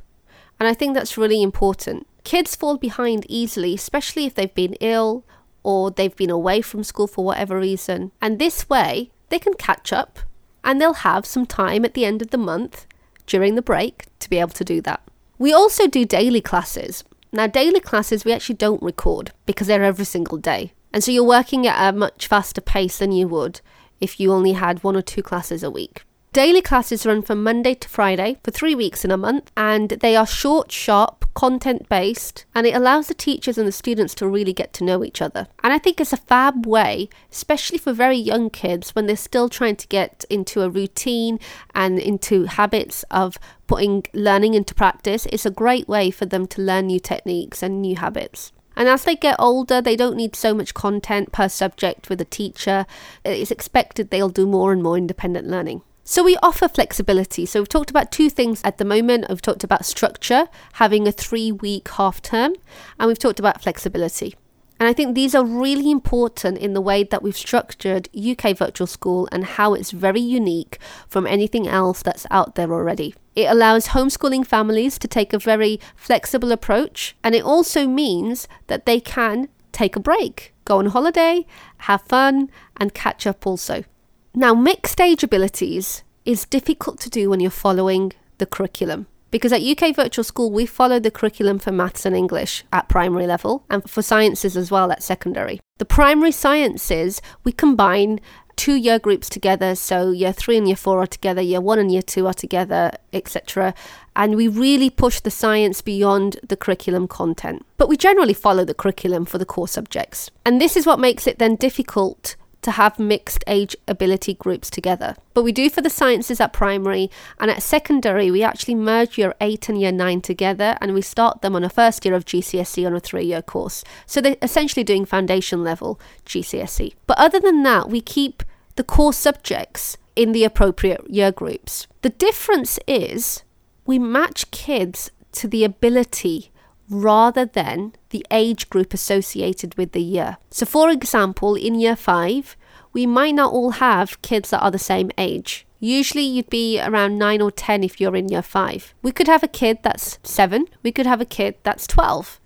And 0.61 0.69
I 0.69 0.73
think 0.73 0.93
that's 0.93 1.17
really 1.17 1.43
important. 1.43 2.07
Kids 2.23 2.55
fall 2.55 2.77
behind 2.77 3.25
easily, 3.29 3.73
especially 3.73 4.25
if 4.25 4.35
they've 4.35 4.53
been 4.53 4.75
ill 4.79 5.25
or 5.63 5.91
they've 5.91 6.15
been 6.15 6.29
away 6.29 6.61
from 6.61 6.83
school 6.83 7.07
for 7.07 7.25
whatever 7.25 7.59
reason. 7.59 8.11
And 8.21 8.39
this 8.39 8.69
way, 8.69 9.11
they 9.29 9.39
can 9.39 9.53
catch 9.53 9.91
up 9.91 10.19
and 10.63 10.79
they'll 10.79 10.93
have 10.93 11.25
some 11.25 11.45
time 11.45 11.83
at 11.85 11.93
the 11.93 12.05
end 12.05 12.21
of 12.21 12.29
the 12.29 12.37
month 12.37 12.85
during 13.25 13.55
the 13.55 13.61
break 13.61 14.05
to 14.19 14.29
be 14.29 14.37
able 14.37 14.51
to 14.51 14.63
do 14.63 14.81
that. 14.81 15.01
We 15.37 15.51
also 15.53 15.87
do 15.87 16.05
daily 16.05 16.41
classes. 16.41 17.03
Now, 17.31 17.47
daily 17.47 17.79
classes 17.79 18.23
we 18.23 18.31
actually 18.31 18.55
don't 18.55 18.81
record 18.81 19.31
because 19.45 19.67
they're 19.67 19.83
every 19.83 20.05
single 20.05 20.37
day. 20.37 20.73
And 20.93 21.03
so 21.03 21.11
you're 21.11 21.23
working 21.23 21.65
at 21.65 21.89
a 21.89 21.97
much 21.97 22.27
faster 22.27 22.61
pace 22.61 22.99
than 22.99 23.11
you 23.11 23.27
would 23.27 23.59
if 23.99 24.19
you 24.19 24.31
only 24.31 24.53
had 24.53 24.83
one 24.83 24.95
or 24.95 25.01
two 25.01 25.23
classes 25.23 25.63
a 25.63 25.71
week. 25.71 26.03
Daily 26.31 26.61
classes 26.61 27.05
run 27.05 27.21
from 27.21 27.43
Monday 27.43 27.73
to 27.75 27.89
Friday 27.89 28.37
for 28.43 28.51
three 28.51 28.75
weeks 28.75 29.03
in 29.03 29.11
a 29.11 29.17
month, 29.17 29.51
and 29.55 29.89
they 29.89 30.15
are 30.15 30.25
short, 30.25 30.71
sharp, 30.71 31.22
content 31.33 31.89
based, 31.89 32.45
and 32.53 32.67
it 32.67 32.75
allows 32.75 33.07
the 33.07 33.13
teachers 33.13 33.57
and 33.57 33.67
the 33.67 33.71
students 33.71 34.15
to 34.15 34.27
really 34.27 34.53
get 34.53 34.73
to 34.73 34.83
know 34.83 35.03
each 35.03 35.21
other. 35.21 35.47
And 35.63 35.73
I 35.73 35.77
think 35.77 35.99
it's 35.99 36.13
a 36.13 36.17
fab 36.17 36.65
way, 36.65 37.09
especially 37.31 37.77
for 37.77 37.93
very 37.93 38.17
young 38.17 38.49
kids 38.49 38.95
when 38.95 39.05
they're 39.05 39.15
still 39.15 39.49
trying 39.49 39.75
to 39.77 39.87
get 39.87 40.25
into 40.29 40.61
a 40.61 40.69
routine 40.69 41.39
and 41.73 41.99
into 41.99 42.45
habits 42.45 43.03
of 43.11 43.37
putting 43.67 44.03
learning 44.13 44.53
into 44.53 44.75
practice. 44.75 45.25
It's 45.31 45.45
a 45.45 45.51
great 45.51 45.87
way 45.87 46.11
for 46.11 46.25
them 46.25 46.47
to 46.47 46.61
learn 46.61 46.87
new 46.87 46.99
techniques 46.99 47.63
and 47.63 47.81
new 47.81 47.95
habits. 47.95 48.51
And 48.75 48.87
as 48.87 49.03
they 49.03 49.15
get 49.15 49.35
older, 49.37 49.81
they 49.81 49.95
don't 49.95 50.17
need 50.17 50.35
so 50.35 50.53
much 50.53 50.73
content 50.73 51.31
per 51.31 51.47
subject 51.47 52.09
with 52.09 52.19
a 52.21 52.25
teacher. 52.25 52.85
It's 53.23 53.51
expected 53.51 54.09
they'll 54.09 54.29
do 54.29 54.47
more 54.47 54.71
and 54.71 54.81
more 54.81 54.97
independent 54.97 55.47
learning. 55.47 55.83
So 56.05 56.21
we 56.21 56.35
offer 56.43 56.67
flexibility. 56.67 57.45
So 57.45 57.61
we've 57.61 57.69
talked 57.69 57.89
about 57.89 58.11
two 58.11 58.29
things 58.29 58.61
at 58.65 58.77
the 58.77 58.83
moment. 58.83 59.25
We've 59.29 59.41
talked 59.41 59.63
about 59.63 59.85
structure, 59.85 60.47
having 60.73 61.07
a 61.07 61.13
three 61.13 61.49
week 61.51 61.87
half 61.87 62.21
term, 62.21 62.55
and 62.99 63.07
we've 63.07 63.19
talked 63.19 63.39
about 63.39 63.61
flexibility. 63.61 64.35
And 64.81 64.89
I 64.89 64.93
think 64.93 65.15
these 65.15 65.33
are 65.33 65.45
really 65.45 65.89
important 65.89 66.57
in 66.57 66.73
the 66.73 66.81
way 66.81 67.05
that 67.05 67.23
we've 67.23 67.37
structured 67.37 68.09
UK 68.13 68.57
Virtual 68.57 68.85
School 68.85 69.29
and 69.31 69.45
how 69.45 69.73
it's 69.73 69.91
very 69.91 70.19
unique 70.19 70.77
from 71.07 71.25
anything 71.25 71.69
else 71.69 72.01
that's 72.03 72.27
out 72.29 72.55
there 72.55 72.73
already. 72.73 73.15
It 73.33 73.45
allows 73.45 73.89
homeschooling 73.89 74.45
families 74.45 74.99
to 74.99 75.07
take 75.07 75.31
a 75.31 75.39
very 75.39 75.79
flexible 75.95 76.51
approach, 76.51 77.15
and 77.23 77.33
it 77.33 77.45
also 77.45 77.87
means 77.87 78.49
that 78.67 78.85
they 78.85 78.99
can 78.99 79.47
take 79.71 79.95
a 79.95 80.01
break, 80.01 80.53
go 80.65 80.79
on 80.79 80.87
holiday, 80.87 81.45
have 81.77 82.01
fun, 82.01 82.49
and 82.75 82.93
catch 82.93 83.25
up 83.25 83.47
also. 83.47 83.85
Now, 84.35 84.55
mixed 84.55 84.99
age 84.99 85.23
abilities 85.23 86.03
is 86.25 86.45
difficult 86.45 86.99
to 87.01 87.09
do 87.09 87.29
when 87.29 87.39
you're 87.39 87.51
following 87.51 88.13
the 88.39 88.47
curriculum. 88.47 89.05
Because 89.29 89.53
at 89.53 89.61
UK 89.61 89.95
Virtual 89.95 90.23
School, 90.23 90.51
we 90.51 90.65
follow 90.65 90.99
the 90.99 91.11
curriculum 91.11 91.59
for 91.59 91.71
maths 91.71 92.03
and 92.03 92.15
English 92.15 92.63
at 92.73 92.89
primary 92.89 93.27
level 93.27 93.63
and 93.69 93.87
for 93.87 94.01
sciences 94.01 94.57
as 94.57 94.71
well 94.71 94.91
at 94.91 95.03
secondary. 95.03 95.59
The 95.77 95.85
primary 95.85 96.31
sciences, 96.31 97.21
we 97.43 97.51
combine 97.51 98.19
two 98.55 98.75
year 98.75 98.97
groups 98.97 99.29
together. 99.29 99.75
So 99.75 100.09
year 100.09 100.33
three 100.33 100.57
and 100.57 100.67
year 100.67 100.75
four 100.75 100.99
are 100.99 101.07
together, 101.07 101.41
year 101.41 101.61
one 101.61 101.77
and 101.77 101.91
year 101.91 102.01
two 102.01 102.25
are 102.25 102.33
together, 102.33 102.91
etc. 103.11 103.75
And 104.15 104.35
we 104.35 104.47
really 104.47 104.89
push 104.89 105.19
the 105.19 105.31
science 105.31 105.81
beyond 105.81 106.37
the 106.47 106.57
curriculum 106.57 107.07
content. 107.07 107.65
But 107.77 107.89
we 107.89 107.97
generally 107.97 108.33
follow 108.33 108.65
the 108.65 108.73
curriculum 108.73 109.25
for 109.25 109.37
the 109.37 109.45
core 109.45 109.67
subjects. 109.67 110.31
And 110.43 110.59
this 110.59 110.75
is 110.75 110.87
what 110.87 110.99
makes 110.99 111.27
it 111.27 111.37
then 111.39 111.55
difficult 111.55 112.35
to 112.63 112.71
have 112.71 112.99
mixed 112.99 113.43
age 113.47 113.75
ability 113.87 114.33
groups 114.33 114.69
together. 114.69 115.15
But 115.33 115.43
we 115.43 115.51
do 115.51 115.69
for 115.69 115.81
the 115.81 115.89
sciences 115.89 116.39
at 116.39 116.53
primary 116.53 117.09
and 117.39 117.49
at 117.51 117.61
secondary, 117.61 118.31
we 118.31 118.43
actually 118.43 118.75
merge 118.75 119.17
year 119.17 119.33
8 119.41 119.69
and 119.69 119.79
year 119.79 119.91
9 119.91 120.21
together 120.21 120.77
and 120.81 120.93
we 120.93 121.01
start 121.01 121.41
them 121.41 121.55
on 121.55 121.63
a 121.63 121.69
first 121.69 122.05
year 122.05 122.13
of 122.13 122.25
GCSE 122.25 122.85
on 122.85 122.95
a 122.95 122.99
three 122.99 123.25
year 123.25 123.41
course. 123.41 123.83
So 124.05 124.21
they're 124.21 124.37
essentially 124.41 124.83
doing 124.83 125.05
foundation 125.05 125.63
level 125.63 125.99
GCSE. 126.25 126.93
But 127.07 127.17
other 127.17 127.39
than 127.39 127.63
that, 127.63 127.89
we 127.89 128.01
keep 128.01 128.43
the 128.75 128.83
core 128.83 129.13
subjects 129.13 129.97
in 130.15 130.31
the 130.31 130.43
appropriate 130.43 131.09
year 131.09 131.31
groups. 131.31 131.87
The 132.01 132.09
difference 132.09 132.79
is 132.87 133.43
we 133.85 133.99
match 133.99 134.49
kids 134.51 135.11
to 135.33 135.47
the 135.47 135.63
ability 135.63 136.51
rather 136.93 137.45
than 137.45 137.93
the 138.09 138.25
age 138.31 138.69
group 138.69 138.93
associated 138.93 139.75
with 139.75 139.91
the 139.91 140.01
year. 140.01 140.37
So, 140.51 140.65
for 140.65 140.89
example, 140.89 141.55
in 141.55 141.79
year 141.79 141.95
five, 141.95 142.55
we 142.93 143.05
might 143.05 143.35
not 143.35 143.51
all 143.51 143.71
have 143.71 144.21
kids 144.21 144.51
that 144.51 144.61
are 144.61 144.71
the 144.71 144.79
same 144.79 145.11
age. 145.17 145.65
Usually, 145.79 146.23
you'd 146.23 146.49
be 146.49 146.79
around 146.79 147.17
9 147.17 147.41
or 147.41 147.51
10 147.51 147.83
if 147.83 147.99
you're 147.99 148.15
in 148.15 148.29
year 148.29 148.41
5. 148.41 148.93
We 149.01 149.11
could 149.11 149.27
have 149.27 149.43
a 149.43 149.49
kid 149.49 149.79
that's 149.83 150.17
7, 150.23 150.69
we 150.81 150.93
could 150.93 151.05
have 151.05 151.19
a 151.19 151.25
kid 151.25 151.55
that's 151.63 151.87
12. 151.87 152.39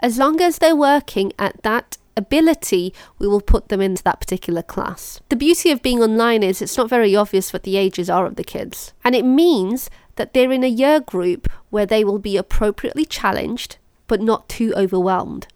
As 0.00 0.16
long 0.16 0.40
as 0.40 0.56
they're 0.56 0.74
working 0.76 1.32
at 1.38 1.62
that 1.64 1.98
ability, 2.16 2.94
we 3.18 3.28
will 3.28 3.40
put 3.40 3.68
them 3.68 3.80
into 3.80 4.02
that 4.04 4.20
particular 4.20 4.62
class. 4.62 5.20
The 5.28 5.36
beauty 5.36 5.70
of 5.70 5.82
being 5.82 6.00
online 6.00 6.42
is 6.42 6.62
it's 6.62 6.76
not 6.76 6.88
very 6.88 7.14
obvious 7.14 7.52
what 7.52 7.64
the 7.64 7.76
ages 7.76 8.08
are 8.08 8.24
of 8.24 8.36
the 8.36 8.44
kids. 8.44 8.92
And 9.04 9.14
it 9.14 9.24
means 9.24 9.90
that 10.16 10.32
they're 10.32 10.52
in 10.52 10.64
a 10.64 10.68
year 10.68 11.00
group 11.00 11.48
where 11.70 11.86
they 11.86 12.04
will 12.04 12.18
be 12.18 12.36
appropriately 12.36 13.04
challenged, 13.04 13.76
but 14.08 14.20
not 14.20 14.48
too 14.48 14.74
overwhelmed. 14.76 15.46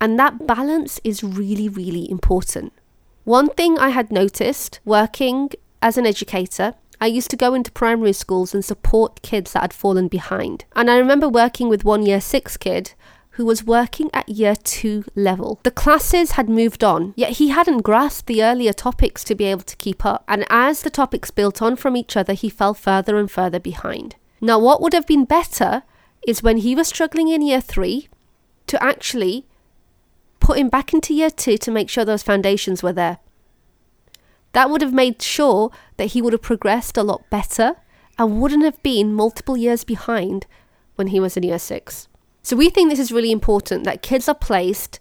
And 0.00 0.18
that 0.18 0.46
balance 0.46 1.00
is 1.02 1.24
really, 1.24 1.68
really 1.68 2.10
important. 2.10 2.74
One 3.24 3.48
thing 3.48 3.78
I 3.78 3.90
had 3.90 4.12
noticed 4.12 4.80
working 4.84 5.50
as 5.80 5.96
an 5.96 6.06
educator, 6.06 6.74
I 7.00 7.06
used 7.06 7.30
to 7.30 7.36
go 7.36 7.54
into 7.54 7.72
primary 7.72 8.12
schools 8.12 8.52
and 8.52 8.64
support 8.64 9.22
kids 9.22 9.52
that 9.52 9.62
had 9.62 9.72
fallen 9.72 10.08
behind. 10.08 10.64
And 10.76 10.90
I 10.90 10.98
remember 10.98 11.28
working 11.28 11.68
with 11.68 11.84
one 11.84 12.04
year 12.04 12.20
six 12.20 12.56
kid 12.56 12.94
who 13.36 13.46
was 13.46 13.64
working 13.64 14.10
at 14.12 14.28
year 14.28 14.54
two 14.56 15.04
level. 15.14 15.58
The 15.62 15.70
classes 15.70 16.32
had 16.32 16.48
moved 16.48 16.84
on, 16.84 17.14
yet 17.16 17.32
he 17.32 17.48
hadn't 17.48 17.82
grasped 17.82 18.26
the 18.26 18.44
earlier 18.44 18.72
topics 18.72 19.24
to 19.24 19.34
be 19.34 19.44
able 19.44 19.62
to 19.62 19.76
keep 19.76 20.04
up. 20.04 20.22
And 20.28 20.44
as 20.50 20.82
the 20.82 20.90
topics 20.90 21.30
built 21.30 21.62
on 21.62 21.76
from 21.76 21.96
each 21.96 22.16
other, 22.16 22.34
he 22.34 22.50
fell 22.50 22.74
further 22.74 23.16
and 23.16 23.30
further 23.30 23.58
behind. 23.60 24.16
Now, 24.40 24.58
what 24.58 24.82
would 24.82 24.92
have 24.92 25.06
been 25.06 25.24
better 25.24 25.84
is 26.26 26.42
when 26.42 26.58
he 26.58 26.74
was 26.74 26.88
struggling 26.88 27.28
in 27.28 27.42
year 27.42 27.60
three 27.60 28.08
to 28.66 28.82
actually 28.82 29.46
put 30.40 30.58
him 30.58 30.68
back 30.68 30.92
into 30.92 31.14
year 31.14 31.30
two 31.30 31.56
to 31.58 31.70
make 31.70 31.88
sure 31.88 32.04
those 32.04 32.22
foundations 32.22 32.82
were 32.82 32.92
there. 32.92 33.18
That 34.52 34.70
would 34.70 34.82
have 34.82 34.92
made 34.92 35.22
sure 35.22 35.70
that 35.96 36.12
he 36.12 36.22
would 36.22 36.32
have 36.32 36.42
progressed 36.42 36.96
a 36.96 37.02
lot 37.02 37.28
better 37.30 37.76
and 38.18 38.40
wouldn't 38.40 38.64
have 38.64 38.82
been 38.82 39.14
multiple 39.14 39.56
years 39.56 39.84
behind 39.84 40.46
when 40.96 41.08
he 41.08 41.20
was 41.20 41.36
in 41.36 41.42
year 41.42 41.58
six. 41.58 42.08
So 42.42 42.56
we 42.56 42.70
think 42.70 42.90
this 42.90 42.98
is 42.98 43.12
really 43.12 43.32
important 43.32 43.84
that 43.84 44.02
kids 44.02 44.28
are 44.28 44.34
placed 44.34 45.00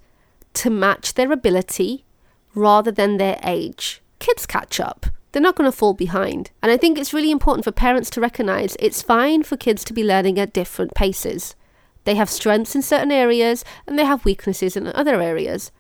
to 0.54 0.70
match 0.70 1.16
their 1.16 1.32
ability 1.32 2.06
rather 2.54 2.92
than 2.92 3.18
their 3.18 3.40
age. 3.44 4.02
Kids 4.20 4.46
catch 4.46 4.80
up. 4.80 5.08
They're 5.32 5.42
not 5.42 5.56
going 5.56 5.70
to 5.70 5.76
fall 5.76 5.94
behind. 5.94 6.52
And 6.62 6.72
I 6.72 6.78
think 6.78 6.98
it's 6.98 7.14
really 7.14 7.32
important 7.32 7.64
for 7.64 7.72
parents 7.72 8.10
to 8.12 8.22
recognize 8.22 8.76
it's 8.80 9.02
fine 9.02 9.44
for 9.44 9.58
kids 9.58 9.84
to 9.86 9.94
be 9.94 10.04
learning 10.04 10.40
at 10.40 10.54
different 10.54 10.94
paces. 10.94 11.56
They 12.04 12.16
have 12.16 12.30
strengths 12.30 12.76
in 12.76 12.82
certain 12.82 13.12
areas 13.12 13.64
and 13.88 13.98
they 13.98 14.06
have 14.06 14.26
weaknesses 14.26 14.76
in 14.76 14.88
other 14.88 15.22
areas. 15.22 15.72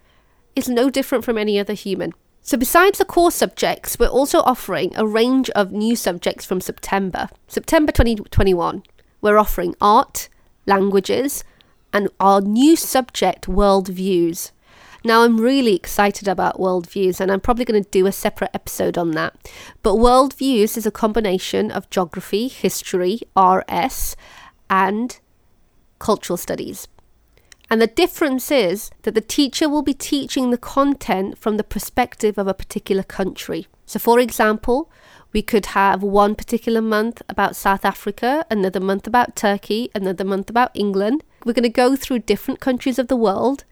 It's 0.55 0.69
no 0.69 0.89
different 0.89 1.25
from 1.25 1.37
any 1.37 1.59
other 1.59 1.73
human. 1.73 2.13
So, 2.43 2.57
besides 2.57 2.97
the 2.97 3.05
core 3.05 3.31
subjects, 3.31 3.99
we're 3.99 4.07
also 4.07 4.39
offering 4.39 4.93
a 4.95 5.05
range 5.05 5.49
of 5.51 5.71
new 5.71 5.95
subjects 5.95 6.43
from 6.43 6.59
September. 6.59 7.29
September 7.47 7.91
2021, 7.91 8.81
we're 9.21 9.37
offering 9.37 9.75
art, 9.79 10.27
languages, 10.65 11.43
and 11.93 12.09
our 12.19 12.41
new 12.41 12.75
subject, 12.75 13.45
worldviews. 13.45 14.51
Now, 15.03 15.23
I'm 15.23 15.39
really 15.39 15.75
excited 15.75 16.27
about 16.27 16.59
worldviews, 16.59 17.19
and 17.19 17.31
I'm 17.31 17.39
probably 17.39 17.65
going 17.65 17.83
to 17.83 17.89
do 17.89 18.05
a 18.05 18.11
separate 18.11 18.51
episode 18.53 18.97
on 18.97 19.11
that. 19.11 19.35
But 19.81 19.95
worldviews 19.95 20.77
is 20.77 20.85
a 20.85 20.91
combination 20.91 21.71
of 21.71 21.89
geography, 21.89 22.47
history, 22.47 23.21
RS, 23.35 24.15
and 24.69 25.19
cultural 25.97 26.37
studies. 26.37 26.87
And 27.71 27.81
the 27.81 27.87
difference 27.87 28.51
is 28.51 28.91
that 29.03 29.15
the 29.15 29.21
teacher 29.21 29.67
will 29.69 29.81
be 29.81 29.93
teaching 29.93 30.51
the 30.51 30.57
content 30.57 31.37
from 31.37 31.57
the 31.57 31.63
perspective 31.63 32.37
of 32.37 32.47
a 32.47 32.53
particular 32.53 33.01
country. 33.01 33.67
So, 33.87 33.97
for 33.97 34.19
example, 34.19 34.91
we 35.33 35.41
could 35.41 35.67
have 35.67 36.03
one 36.03 36.35
particular 36.35 36.81
month 36.81 37.21
about 37.29 37.55
South 37.55 37.85
Africa, 37.85 38.45
another 38.51 38.81
month 38.81 39.07
about 39.07 39.35
Turkey, 39.35 39.89
another 39.95 40.25
month 40.25 40.49
about 40.49 40.71
England. 40.73 41.23
We're 41.45 41.53
going 41.53 41.63
to 41.63 41.69
go 41.69 41.95
through 41.95 42.19
different 42.19 42.59
countries 42.59 42.99
of 42.99 43.07
the 43.07 43.15
world 43.15 43.63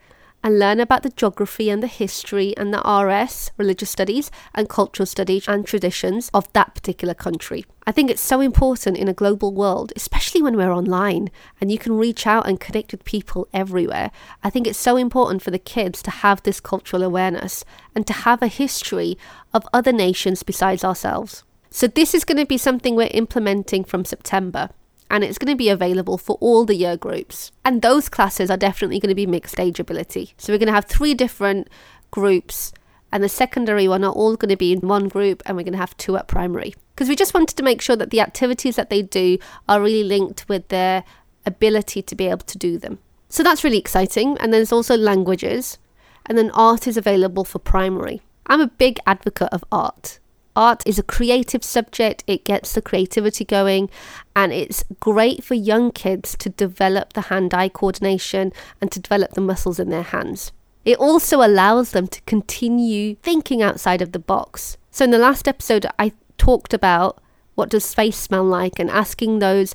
and 0.42 0.58
learn 0.58 0.80
about 0.80 1.02
the 1.02 1.10
geography 1.10 1.70
and 1.70 1.82
the 1.82 1.86
history 1.86 2.56
and 2.56 2.72
the 2.72 2.80
RS, 2.80 3.50
religious 3.56 3.90
studies, 3.90 4.30
and 4.54 4.68
cultural 4.68 5.06
studies 5.06 5.46
and 5.46 5.66
traditions 5.66 6.30
of 6.32 6.50
that 6.52 6.74
particular 6.74 7.14
country. 7.14 7.64
I 7.86 7.92
think 7.92 8.10
it's 8.10 8.20
so 8.20 8.40
important 8.40 8.96
in 8.96 9.08
a 9.08 9.14
global 9.14 9.52
world, 9.52 9.92
especially 9.96 10.42
when 10.42 10.56
we're 10.56 10.72
online 10.72 11.30
and 11.60 11.70
you 11.70 11.78
can 11.78 11.96
reach 11.96 12.26
out 12.26 12.46
and 12.46 12.60
connect 12.60 12.92
with 12.92 13.04
people 13.04 13.48
everywhere. 13.52 14.10
I 14.42 14.50
think 14.50 14.66
it's 14.66 14.78
so 14.78 14.96
important 14.96 15.42
for 15.42 15.50
the 15.50 15.58
kids 15.58 16.02
to 16.02 16.10
have 16.10 16.42
this 16.42 16.60
cultural 16.60 17.02
awareness 17.02 17.64
and 17.94 18.06
to 18.06 18.12
have 18.12 18.42
a 18.42 18.48
history 18.48 19.18
of 19.52 19.66
other 19.72 19.92
nations 19.92 20.42
besides 20.42 20.84
ourselves. 20.84 21.44
So, 21.72 21.86
this 21.86 22.14
is 22.14 22.24
going 22.24 22.38
to 22.38 22.46
be 22.46 22.58
something 22.58 22.96
we're 22.96 23.10
implementing 23.12 23.84
from 23.84 24.04
September 24.04 24.70
and 25.10 25.24
it's 25.24 25.38
going 25.38 25.52
to 25.52 25.56
be 25.56 25.68
available 25.68 26.16
for 26.16 26.38
all 26.40 26.64
the 26.64 26.76
year 26.76 26.96
groups. 26.96 27.50
And 27.64 27.82
those 27.82 28.08
classes 28.08 28.50
are 28.50 28.56
definitely 28.56 29.00
going 29.00 29.10
to 29.10 29.14
be 29.14 29.26
mixed 29.26 29.58
age 29.58 29.80
ability. 29.80 30.32
So 30.38 30.52
we're 30.52 30.58
going 30.58 30.68
to 30.68 30.72
have 30.72 30.86
three 30.86 31.14
different 31.14 31.68
groups, 32.12 32.72
and 33.12 33.22
the 33.22 33.28
secondary 33.28 33.88
one 33.88 34.04
are 34.04 34.12
all 34.12 34.36
going 34.36 34.50
to 34.50 34.56
be 34.56 34.72
in 34.72 34.86
one 34.86 35.08
group, 35.08 35.42
and 35.44 35.56
we're 35.56 35.64
going 35.64 35.72
to 35.72 35.78
have 35.78 35.96
two 35.96 36.16
at 36.16 36.28
primary. 36.28 36.74
Because 36.94 37.08
we 37.08 37.16
just 37.16 37.34
wanted 37.34 37.56
to 37.56 37.62
make 37.62 37.82
sure 37.82 37.96
that 37.96 38.10
the 38.10 38.20
activities 38.20 38.76
that 38.76 38.88
they 38.88 39.02
do 39.02 39.38
are 39.68 39.82
really 39.82 40.04
linked 40.04 40.48
with 40.48 40.68
their 40.68 41.04
ability 41.44 42.02
to 42.02 42.14
be 42.14 42.28
able 42.28 42.46
to 42.46 42.58
do 42.58 42.78
them. 42.78 42.98
So 43.28 43.42
that's 43.42 43.64
really 43.64 43.78
exciting. 43.78 44.36
And 44.38 44.52
there's 44.52 44.72
also 44.72 44.96
languages, 44.96 45.78
and 46.26 46.38
then 46.38 46.50
art 46.52 46.86
is 46.86 46.96
available 46.96 47.44
for 47.44 47.58
primary. 47.58 48.22
I'm 48.46 48.60
a 48.60 48.66
big 48.66 48.98
advocate 49.06 49.48
of 49.50 49.64
art 49.72 50.18
art 50.60 50.82
is 50.84 50.98
a 50.98 51.02
creative 51.02 51.64
subject, 51.64 52.22
it 52.26 52.44
gets 52.44 52.74
the 52.74 52.82
creativity 52.82 53.46
going, 53.46 53.88
and 54.36 54.52
it's 54.52 54.84
great 55.00 55.42
for 55.42 55.54
young 55.54 55.90
kids 55.90 56.36
to 56.36 56.50
develop 56.50 57.14
the 57.14 57.22
hand 57.22 57.54
eye 57.54 57.70
coordination 57.70 58.52
and 58.80 58.92
to 58.92 59.00
develop 59.00 59.32
the 59.32 59.40
muscles 59.40 59.80
in 59.80 59.88
their 59.88 60.02
hands. 60.02 60.52
It 60.84 60.98
also 60.98 61.38
allows 61.42 61.92
them 61.92 62.06
to 62.08 62.20
continue 62.22 63.14
thinking 63.16 63.62
outside 63.62 64.02
of 64.02 64.12
the 64.12 64.18
box. 64.18 64.76
So, 64.90 65.04
in 65.04 65.10
the 65.10 65.18
last 65.18 65.48
episode, 65.48 65.86
I 65.98 66.12
talked 66.36 66.74
about 66.74 67.22
what 67.54 67.70
does 67.70 67.84
space 67.84 68.18
smell 68.18 68.44
like 68.44 68.78
and 68.78 68.90
asking 68.90 69.38
those 69.38 69.74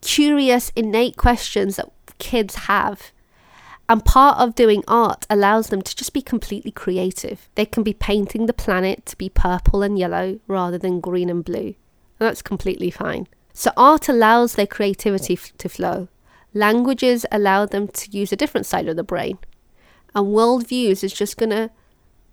curious, 0.00 0.72
innate 0.74 1.16
questions 1.16 1.76
that 1.76 1.90
kids 2.18 2.54
have. 2.66 3.12
And 3.88 4.04
part 4.04 4.38
of 4.38 4.56
doing 4.56 4.82
art 4.88 5.26
allows 5.30 5.68
them 5.68 5.80
to 5.82 5.94
just 5.94 6.12
be 6.12 6.22
completely 6.22 6.72
creative. 6.72 7.48
They 7.54 7.66
can 7.66 7.82
be 7.82 7.92
painting 7.92 8.46
the 8.46 8.52
planet 8.52 9.06
to 9.06 9.16
be 9.16 9.28
purple 9.28 9.82
and 9.82 9.98
yellow 9.98 10.40
rather 10.48 10.76
than 10.76 11.00
green 11.00 11.30
and 11.30 11.44
blue. 11.44 11.74
And 12.18 12.26
that's 12.28 12.42
completely 12.42 12.90
fine. 12.90 13.28
So, 13.52 13.70
art 13.76 14.08
allows 14.08 14.54
their 14.54 14.66
creativity 14.66 15.34
f- 15.34 15.52
to 15.58 15.68
flow. 15.68 16.08
Languages 16.52 17.24
allow 17.30 17.64
them 17.64 17.88
to 17.88 18.10
use 18.10 18.32
a 18.32 18.36
different 18.36 18.66
side 18.66 18.88
of 18.88 18.96
the 18.96 19.04
brain. 19.04 19.38
And 20.14 20.26
worldviews 20.28 21.04
is 21.04 21.12
just 21.12 21.36
going 21.36 21.50
to 21.50 21.70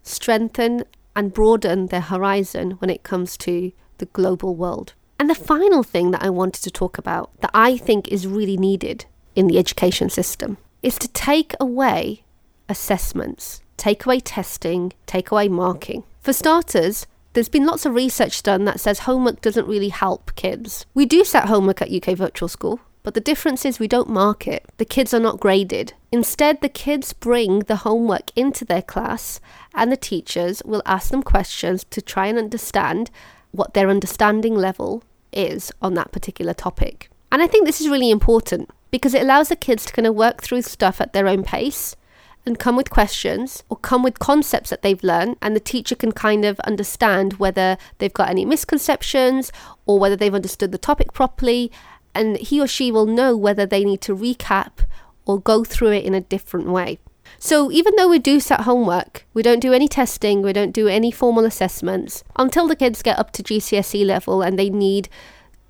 strengthen 0.02 0.86
and 1.16 1.34
broaden 1.34 1.88
their 1.88 2.02
horizon 2.02 2.72
when 2.72 2.90
it 2.90 3.04
comes 3.04 3.38
to 3.38 3.72
the 4.00 4.06
global 4.08 4.56
world. 4.56 4.94
And 5.20 5.30
the 5.30 5.36
final 5.36 5.84
thing 5.84 6.12
that 6.12 6.24
I 6.24 6.30
wanted 6.30 6.64
to 6.64 6.72
talk 6.72 6.98
about 6.98 7.30
that 7.42 7.52
I 7.54 7.78
think 7.78 8.08
is 8.08 8.26
really 8.26 8.58
needed 8.58 9.06
in 9.36 9.48
the 9.48 9.58
education 9.58 10.10
system 10.10 10.58
is 10.84 11.00
to 11.00 11.08
take 11.08 11.56
away 11.60 12.24
assessments, 12.70 13.62
take 13.78 14.06
away 14.06 14.20
testing, 14.20 14.94
take 15.08 15.32
away 15.32 15.48
marking. 15.48 16.04
For 16.22 16.34
starters, 16.34 17.08
there's 17.34 17.50
been 17.50 17.66
lots 17.66 17.86
of 17.86 17.96
research 17.96 18.44
done 18.44 18.66
that 18.66 18.80
says 18.80 19.00
homework 19.00 19.42
doesn't 19.42 19.68
really 19.68 19.90
help 19.90 20.36
kids. 20.36 20.86
We 20.94 21.06
do 21.06 21.24
set 21.24 21.46
homework 21.46 21.82
at 21.82 21.92
UK 21.92 22.16
Virtual 22.16 22.48
School, 22.48 22.80
but 23.02 23.16
the 23.16 23.22
difference 23.22 23.66
is 23.66 23.80
we 23.80 23.88
don't 23.88 24.10
mark 24.10 24.48
it. 24.48 24.66
The 24.78 24.86
kids 24.86 25.14
are 25.14 25.20
not 25.20 25.40
graded. 25.40 25.94
Instead, 26.12 26.62
the 26.62 26.70
kids 26.70 27.12
bring 27.14 27.60
the 27.60 27.78
homework 27.78 28.32
into 28.36 28.66
their 28.66 28.84
class, 28.84 29.40
and 29.74 29.92
the 29.92 29.98
teachers 29.98 30.62
will 30.64 30.84
ask 30.86 31.10
them 31.10 31.24
questions 31.24 31.86
to 31.90 32.02
try 32.02 32.28
and 32.28 32.38
understand 32.38 33.10
what 33.52 33.74
their 33.74 33.90
understanding 33.90 34.56
level 34.56 35.04
is 35.32 35.72
on 35.82 35.96
that 35.96 36.12
particular 36.12 36.54
topic. 36.54 37.10
And 37.32 37.42
I 37.42 37.48
think 37.48 37.66
this 37.66 37.82
is 37.82 37.90
really 37.90 38.12
important 38.12 38.70
because 38.94 39.16
it 39.16 39.24
allows 39.24 39.50
the 39.50 39.56
kids 39.56 39.86
to 39.88 39.92
kind 39.92 40.06
of 40.06 40.14
work 40.14 40.44
through 40.44 40.62
stuff 40.62 41.02
at 41.02 41.14
their 41.14 41.28
own 41.28 41.44
pace 41.44 41.96
and 42.46 42.60
come 42.60 42.76
with 42.76 42.92
questions 42.92 43.64
or 43.68 43.76
come 43.78 44.04
with 44.04 44.20
concepts 44.20 44.70
that 44.70 44.84
they've 44.84 45.04
learned 45.04 45.36
and 45.42 45.56
the 45.56 45.60
teacher 45.60 45.96
can 45.96 46.12
kind 46.12 46.46
of 46.46 46.60
understand 46.60 47.34
whether 47.34 47.76
they've 47.98 48.14
got 48.14 48.30
any 48.30 48.46
misconceptions 48.46 49.52
or 49.88 49.98
whether 49.98 50.16
they've 50.16 50.36
understood 50.36 50.72
the 50.72 50.78
topic 50.78 51.12
properly 51.12 51.72
and 52.14 52.38
he 52.38 52.62
or 52.62 52.68
she 52.68 52.92
will 52.92 53.08
know 53.08 53.36
whether 53.36 53.66
they 53.66 53.84
need 53.84 54.00
to 54.00 54.16
recap 54.16 54.86
or 55.26 55.42
go 55.42 55.64
through 55.64 55.94
it 55.94 56.06
in 56.06 56.14
a 56.14 56.22
different 56.22 56.68
way. 56.68 57.00
So 57.40 57.72
even 57.72 57.96
though 57.96 58.10
we 58.10 58.20
do 58.20 58.40
set 58.40 58.62
homework, 58.62 59.26
we 59.34 59.42
don't 59.42 59.60
do 59.60 59.74
any 59.74 59.88
testing, 59.88 60.44
we 60.44 60.54
don't 60.54 60.72
do 60.72 60.88
any 60.88 61.10
formal 61.10 61.46
assessments 61.46 62.24
until 62.36 62.68
the 62.68 62.76
kids 62.76 63.02
get 63.02 63.18
up 63.18 63.32
to 63.32 63.42
GCSE 63.42 64.06
level 64.06 64.44
and 64.44 64.60
they 64.60 64.70
need 64.70 65.10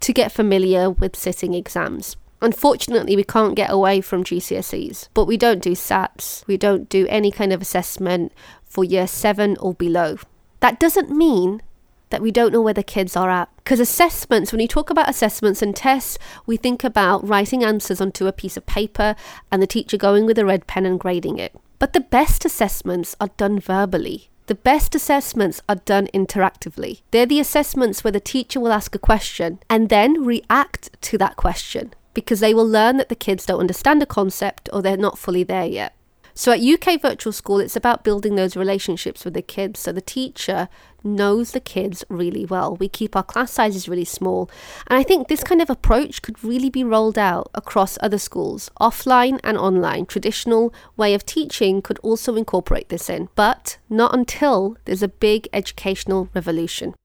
to 0.01 0.11
get 0.11 0.33
familiar 0.33 0.89
with 0.89 1.15
sitting 1.15 1.53
exams. 1.53 2.17
Unfortunately, 2.43 3.15
we 3.15 3.23
can't 3.23 3.55
get 3.55 3.71
away 3.71 4.01
from 4.01 4.25
GCSEs, 4.25 5.07
but 5.13 5.23
we 5.23 5.37
don't 5.37 5.61
do 5.63 5.71
SATs, 5.71 6.45
we 6.45 6.57
don't 6.57 6.89
do 6.89 7.07
any 7.07 7.31
kind 7.31 7.53
of 7.53 7.61
assessment 7.61 8.33
for 8.65 8.83
year 8.83 9.07
7 9.07 9.55
or 9.61 9.73
below. 9.73 10.17
That 10.59 10.77
doesn't 10.77 11.09
mean 11.09 11.61
that 12.09 12.21
we 12.21 12.31
don't 12.31 12.51
know 12.51 12.61
where 12.61 12.73
the 12.73 12.83
kids 12.83 13.15
are 13.15 13.29
at. 13.29 13.49
Because 13.55 13.79
assessments, 13.79 14.51
when 14.51 14.59
you 14.59 14.67
talk 14.67 14.89
about 14.89 15.09
assessments 15.09 15.61
and 15.61 15.73
tests, 15.73 16.19
we 16.45 16.57
think 16.57 16.83
about 16.83 17.25
writing 17.25 17.63
answers 17.63 18.01
onto 18.01 18.27
a 18.27 18.33
piece 18.33 18.57
of 18.57 18.65
paper 18.65 19.15
and 19.49 19.61
the 19.61 19.67
teacher 19.67 19.95
going 19.95 20.25
with 20.25 20.37
a 20.37 20.45
red 20.45 20.67
pen 20.67 20.85
and 20.85 20.99
grading 20.99 21.39
it. 21.39 21.55
But 21.79 21.93
the 21.93 22.01
best 22.01 22.43
assessments 22.43 23.15
are 23.21 23.31
done 23.37 23.57
verbally. 23.57 24.29
The 24.47 24.55
best 24.55 24.95
assessments 24.95 25.61
are 25.69 25.75
done 25.75 26.07
interactively. 26.13 27.03
They're 27.11 27.25
the 27.25 27.39
assessments 27.39 28.03
where 28.03 28.11
the 28.11 28.19
teacher 28.19 28.59
will 28.59 28.73
ask 28.73 28.93
a 28.93 28.99
question 28.99 29.59
and 29.69 29.87
then 29.87 30.25
react 30.25 30.89
to 31.03 31.17
that 31.17 31.37
question 31.37 31.93
because 32.13 32.39
they 32.39 32.53
will 32.53 32.67
learn 32.67 32.97
that 32.97 33.09
the 33.09 33.15
kids 33.15 33.45
don't 33.45 33.59
understand 33.59 34.01
a 34.03 34.05
concept 34.05 34.69
or 34.71 34.81
they're 34.81 34.97
not 34.97 35.17
fully 35.17 35.43
there 35.43 35.65
yet. 35.65 35.95
So 36.35 36.51
at 36.51 36.61
UK 36.61 36.99
Virtual 36.99 37.31
School, 37.31 37.59
it's 37.59 37.75
about 37.75 38.03
building 38.03 38.35
those 38.35 38.55
relationships 38.55 39.23
with 39.23 39.35
the 39.35 39.43
kids. 39.43 39.79
So 39.79 39.91
the 39.91 40.01
teacher 40.01 40.67
knows 41.03 41.51
the 41.51 41.59
kids 41.59 42.03
really 42.09 42.43
well. 42.43 42.75
We 42.75 42.89
keep 42.89 43.15
our 43.15 43.23
class 43.23 43.51
sizes 43.51 43.87
really 43.87 44.05
small. 44.05 44.49
And 44.87 44.97
I 44.97 45.03
think 45.03 45.27
this 45.27 45.43
kind 45.43 45.61
of 45.61 45.69
approach 45.69 46.23
could 46.23 46.43
really 46.43 46.71
be 46.71 46.83
rolled 46.83 47.19
out 47.19 47.51
across 47.53 47.99
other 48.01 48.17
schools, 48.17 48.71
offline 48.81 49.39
and 49.43 49.57
online. 49.57 50.07
Traditional 50.07 50.73
way 50.97 51.13
of 51.13 51.23
teaching 51.23 51.83
could 51.83 51.99
also 51.99 52.35
incorporate 52.35 52.89
this 52.89 53.11
in, 53.11 53.29
but 53.35 53.77
not 53.87 54.15
until 54.15 54.77
there's 54.85 55.03
a 55.03 55.07
big 55.07 55.47
educational 55.53 56.29
revolution. 56.33 56.95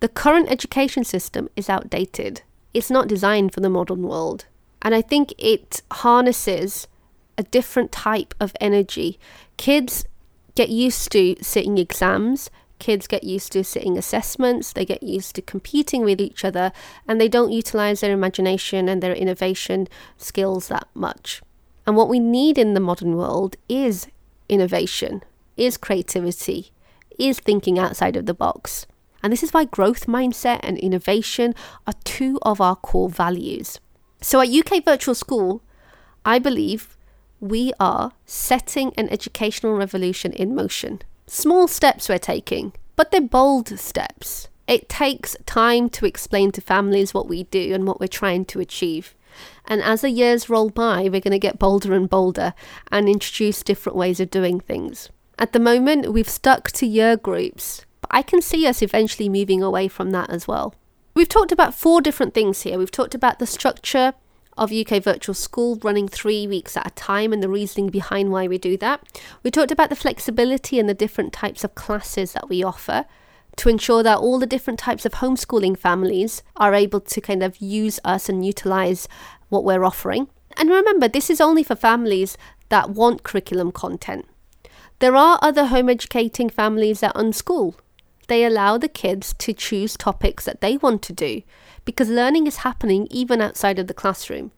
The 0.00 0.08
current 0.08 0.50
education 0.50 1.04
system 1.04 1.48
is 1.54 1.70
outdated. 1.70 2.42
It's 2.74 2.90
not 2.90 3.08
designed 3.08 3.54
for 3.54 3.60
the 3.60 3.70
modern 3.70 4.02
world. 4.02 4.46
And 4.82 4.94
I 4.94 5.00
think 5.00 5.32
it 5.38 5.80
harnesses 5.90 6.86
a 7.38 7.44
different 7.44 7.92
type 7.92 8.34
of 8.38 8.54
energy. 8.60 9.18
Kids 9.56 10.04
get 10.54 10.68
used 10.68 11.10
to 11.12 11.36
sitting 11.40 11.78
exams, 11.78 12.50
kids 12.78 13.06
get 13.06 13.24
used 13.24 13.52
to 13.52 13.64
sitting 13.64 13.96
assessments, 13.96 14.72
they 14.72 14.84
get 14.84 15.02
used 15.02 15.34
to 15.34 15.42
competing 15.42 16.04
with 16.04 16.20
each 16.20 16.44
other, 16.44 16.72
and 17.08 17.20
they 17.20 17.28
don't 17.28 17.52
utilize 17.52 18.00
their 18.00 18.12
imagination 18.12 18.88
and 18.88 19.02
their 19.02 19.14
innovation 19.14 19.88
skills 20.18 20.68
that 20.68 20.86
much. 20.94 21.42
And 21.86 21.96
what 21.96 22.08
we 22.08 22.20
need 22.20 22.58
in 22.58 22.74
the 22.74 22.80
modern 22.80 23.16
world 23.16 23.56
is 23.68 24.08
innovation, 24.48 25.22
is 25.56 25.76
creativity, 25.76 26.72
is 27.18 27.40
thinking 27.40 27.78
outside 27.78 28.16
of 28.16 28.26
the 28.26 28.34
box. 28.34 28.86
And 29.24 29.32
this 29.32 29.42
is 29.42 29.54
why 29.54 29.64
growth 29.64 30.06
mindset 30.06 30.60
and 30.62 30.76
innovation 30.76 31.54
are 31.86 31.94
two 32.04 32.38
of 32.42 32.60
our 32.60 32.76
core 32.76 33.08
values. 33.08 33.80
So 34.20 34.42
at 34.42 34.50
UK 34.50 34.84
Virtual 34.84 35.14
School, 35.14 35.62
I 36.26 36.38
believe 36.38 36.98
we 37.40 37.72
are 37.80 38.12
setting 38.26 38.92
an 38.98 39.08
educational 39.08 39.72
revolution 39.72 40.34
in 40.34 40.54
motion. 40.54 41.00
Small 41.26 41.66
steps 41.66 42.10
we're 42.10 42.18
taking, 42.18 42.74
but 42.96 43.10
they're 43.10 43.22
bold 43.22 43.78
steps. 43.78 44.48
It 44.66 44.90
takes 44.90 45.38
time 45.46 45.88
to 45.90 46.04
explain 46.04 46.52
to 46.52 46.60
families 46.60 47.14
what 47.14 47.26
we 47.26 47.44
do 47.44 47.72
and 47.72 47.86
what 47.86 48.00
we're 48.00 48.08
trying 48.08 48.44
to 48.46 48.60
achieve. 48.60 49.14
And 49.64 49.82
as 49.82 50.02
the 50.02 50.10
years 50.10 50.50
roll 50.50 50.68
by, 50.68 51.04
we're 51.04 51.22
going 51.22 51.32
to 51.32 51.38
get 51.38 51.58
bolder 51.58 51.94
and 51.94 52.10
bolder 52.10 52.52
and 52.92 53.08
introduce 53.08 53.62
different 53.62 53.96
ways 53.96 54.20
of 54.20 54.28
doing 54.30 54.60
things. 54.60 55.08
At 55.38 55.54
the 55.54 55.60
moment, 55.60 56.12
we've 56.12 56.28
stuck 56.28 56.70
to 56.72 56.86
year 56.86 57.16
groups, 57.16 57.86
I 58.14 58.22
can 58.22 58.40
see 58.40 58.66
us 58.66 58.80
eventually 58.80 59.28
moving 59.28 59.62
away 59.62 59.88
from 59.88 60.12
that 60.12 60.30
as 60.30 60.48
well. 60.48 60.74
We've 61.14 61.28
talked 61.28 61.52
about 61.52 61.74
four 61.74 62.00
different 62.00 62.32
things 62.32 62.62
here. 62.62 62.78
We've 62.78 62.90
talked 62.90 63.14
about 63.14 63.38
the 63.38 63.46
structure, 63.46 64.14
of 64.56 64.72
UK 64.72 65.02
Virtual 65.02 65.34
School 65.34 65.78
running 65.82 66.08
three 66.08 66.46
weeks 66.46 66.76
at 66.76 66.86
a 66.86 66.90
time 66.90 67.32
and 67.32 67.42
the 67.42 67.48
reasoning 67.48 67.88
behind 67.90 68.30
why 68.30 68.46
we 68.46 68.58
do 68.58 68.76
that. 68.78 69.02
We 69.42 69.50
talked 69.50 69.72
about 69.72 69.90
the 69.90 69.96
flexibility 69.96 70.78
and 70.78 70.88
the 70.88 70.94
different 70.94 71.32
types 71.32 71.64
of 71.64 71.74
classes 71.74 72.32
that 72.32 72.48
we 72.48 72.62
offer 72.62 73.06
to 73.56 73.68
ensure 73.68 74.02
that 74.02 74.18
all 74.18 74.38
the 74.38 74.46
different 74.46 74.78
types 74.78 75.04
of 75.04 75.14
homeschooling 75.14 75.78
families 75.78 76.42
are 76.56 76.74
able 76.74 77.00
to 77.00 77.20
kind 77.20 77.42
of 77.42 77.58
use 77.58 78.00
us 78.04 78.28
and 78.28 78.44
utilize 78.44 79.08
what 79.48 79.64
we're 79.64 79.84
offering. 79.84 80.28
And 80.56 80.70
remember, 80.70 81.08
this 81.08 81.30
is 81.30 81.40
only 81.40 81.62
for 81.62 81.76
families 81.76 82.36
that 82.68 82.90
want 82.90 83.22
curriculum 83.22 83.72
content. 83.72 84.26
There 85.00 85.16
are 85.16 85.38
other 85.42 85.66
home 85.66 85.88
educating 85.88 86.48
families 86.48 87.00
that 87.00 87.14
unschool. 87.14 87.74
They 88.26 88.44
allow 88.44 88.78
the 88.78 88.88
kids 88.88 89.34
to 89.38 89.52
choose 89.52 89.96
topics 89.96 90.44
that 90.44 90.60
they 90.60 90.76
want 90.76 91.02
to 91.02 91.12
do 91.12 91.42
because 91.84 92.08
learning 92.08 92.46
is 92.46 92.58
happening 92.58 93.06
even 93.10 93.40
outside 93.40 93.78
of 93.78 93.86
the 93.86 93.94
classroom. 93.94 94.52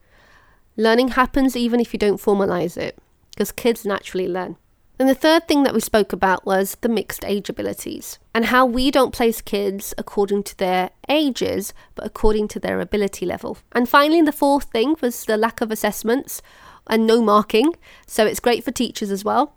Learning 0.75 1.09
happens 1.09 1.55
even 1.55 1.79
if 1.79 1.93
you 1.93 1.99
don't 1.99 2.21
formalize 2.21 2.77
it, 2.77 2.97
because 3.31 3.51
kids 3.51 3.85
naturally 3.85 4.27
learn. 4.27 4.55
And 4.99 5.07
the 5.07 5.15
third 5.15 5.47
thing 5.47 5.61
that 5.63 5.75
we 5.75 5.79
spoke 5.79 6.11
about 6.11 6.45
was 6.45 6.75
the 6.81 6.89
mixed 6.89 7.23
age 7.23 7.49
abilities 7.49 8.17
and 8.33 8.45
how 8.45 8.65
we 8.65 8.89
don't 8.89 9.13
place 9.13 9.41
kids 9.41 9.93
according 9.97 10.43
to 10.43 10.57
their 10.57 10.89
ages, 11.07 11.73
but 11.93 12.05
according 12.05 12.47
to 12.49 12.59
their 12.59 12.79
ability 12.81 13.25
level. 13.25 13.59
And 13.73 13.87
finally, 13.87 14.21
the 14.21 14.31
fourth 14.31 14.65
thing 14.65 14.95
was 14.99 15.25
the 15.25 15.37
lack 15.37 15.61
of 15.61 15.71
assessments 15.71 16.41
and 16.87 17.05
no 17.05 17.21
marking. 17.21 17.75
So 18.07 18.25
it's 18.25 18.39
great 18.39 18.63
for 18.63 18.71
teachers 18.71 19.11
as 19.11 19.23
well. 19.23 19.53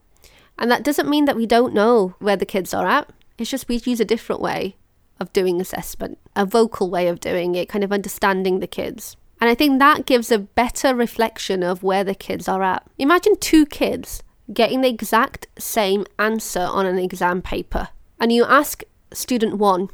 And 0.58 0.70
that 0.70 0.84
doesn't 0.84 1.08
mean 1.08 1.24
that 1.24 1.36
we 1.36 1.46
don't 1.46 1.72
know 1.72 2.14
where 2.18 2.36
the 2.36 2.44
kids 2.44 2.74
are 2.74 2.86
at. 2.86 3.08
It's 3.40 3.50
just 3.50 3.68
we 3.68 3.80
use 3.86 4.00
a 4.00 4.04
different 4.04 4.42
way 4.42 4.76
of 5.18 5.32
doing 5.32 5.62
assessment, 5.62 6.18
a 6.36 6.44
vocal 6.44 6.90
way 6.90 7.08
of 7.08 7.20
doing 7.20 7.54
it, 7.54 7.70
kind 7.70 7.82
of 7.82 7.90
understanding 7.90 8.60
the 8.60 8.66
kids. 8.66 9.16
And 9.40 9.48
I 9.48 9.54
think 9.54 9.78
that 9.78 10.04
gives 10.04 10.30
a 10.30 10.38
better 10.38 10.94
reflection 10.94 11.62
of 11.62 11.82
where 11.82 12.04
the 12.04 12.14
kids 12.14 12.48
are 12.48 12.62
at. 12.62 12.86
Imagine 12.98 13.36
two 13.40 13.64
kids 13.64 14.22
getting 14.52 14.82
the 14.82 14.90
exact 14.90 15.46
same 15.58 16.04
answer 16.18 16.60
on 16.60 16.84
an 16.84 16.98
exam 16.98 17.40
paper, 17.40 17.88
and 18.18 18.30
you 18.30 18.44
ask 18.44 18.82
student 19.10 19.56
one, 19.56 19.88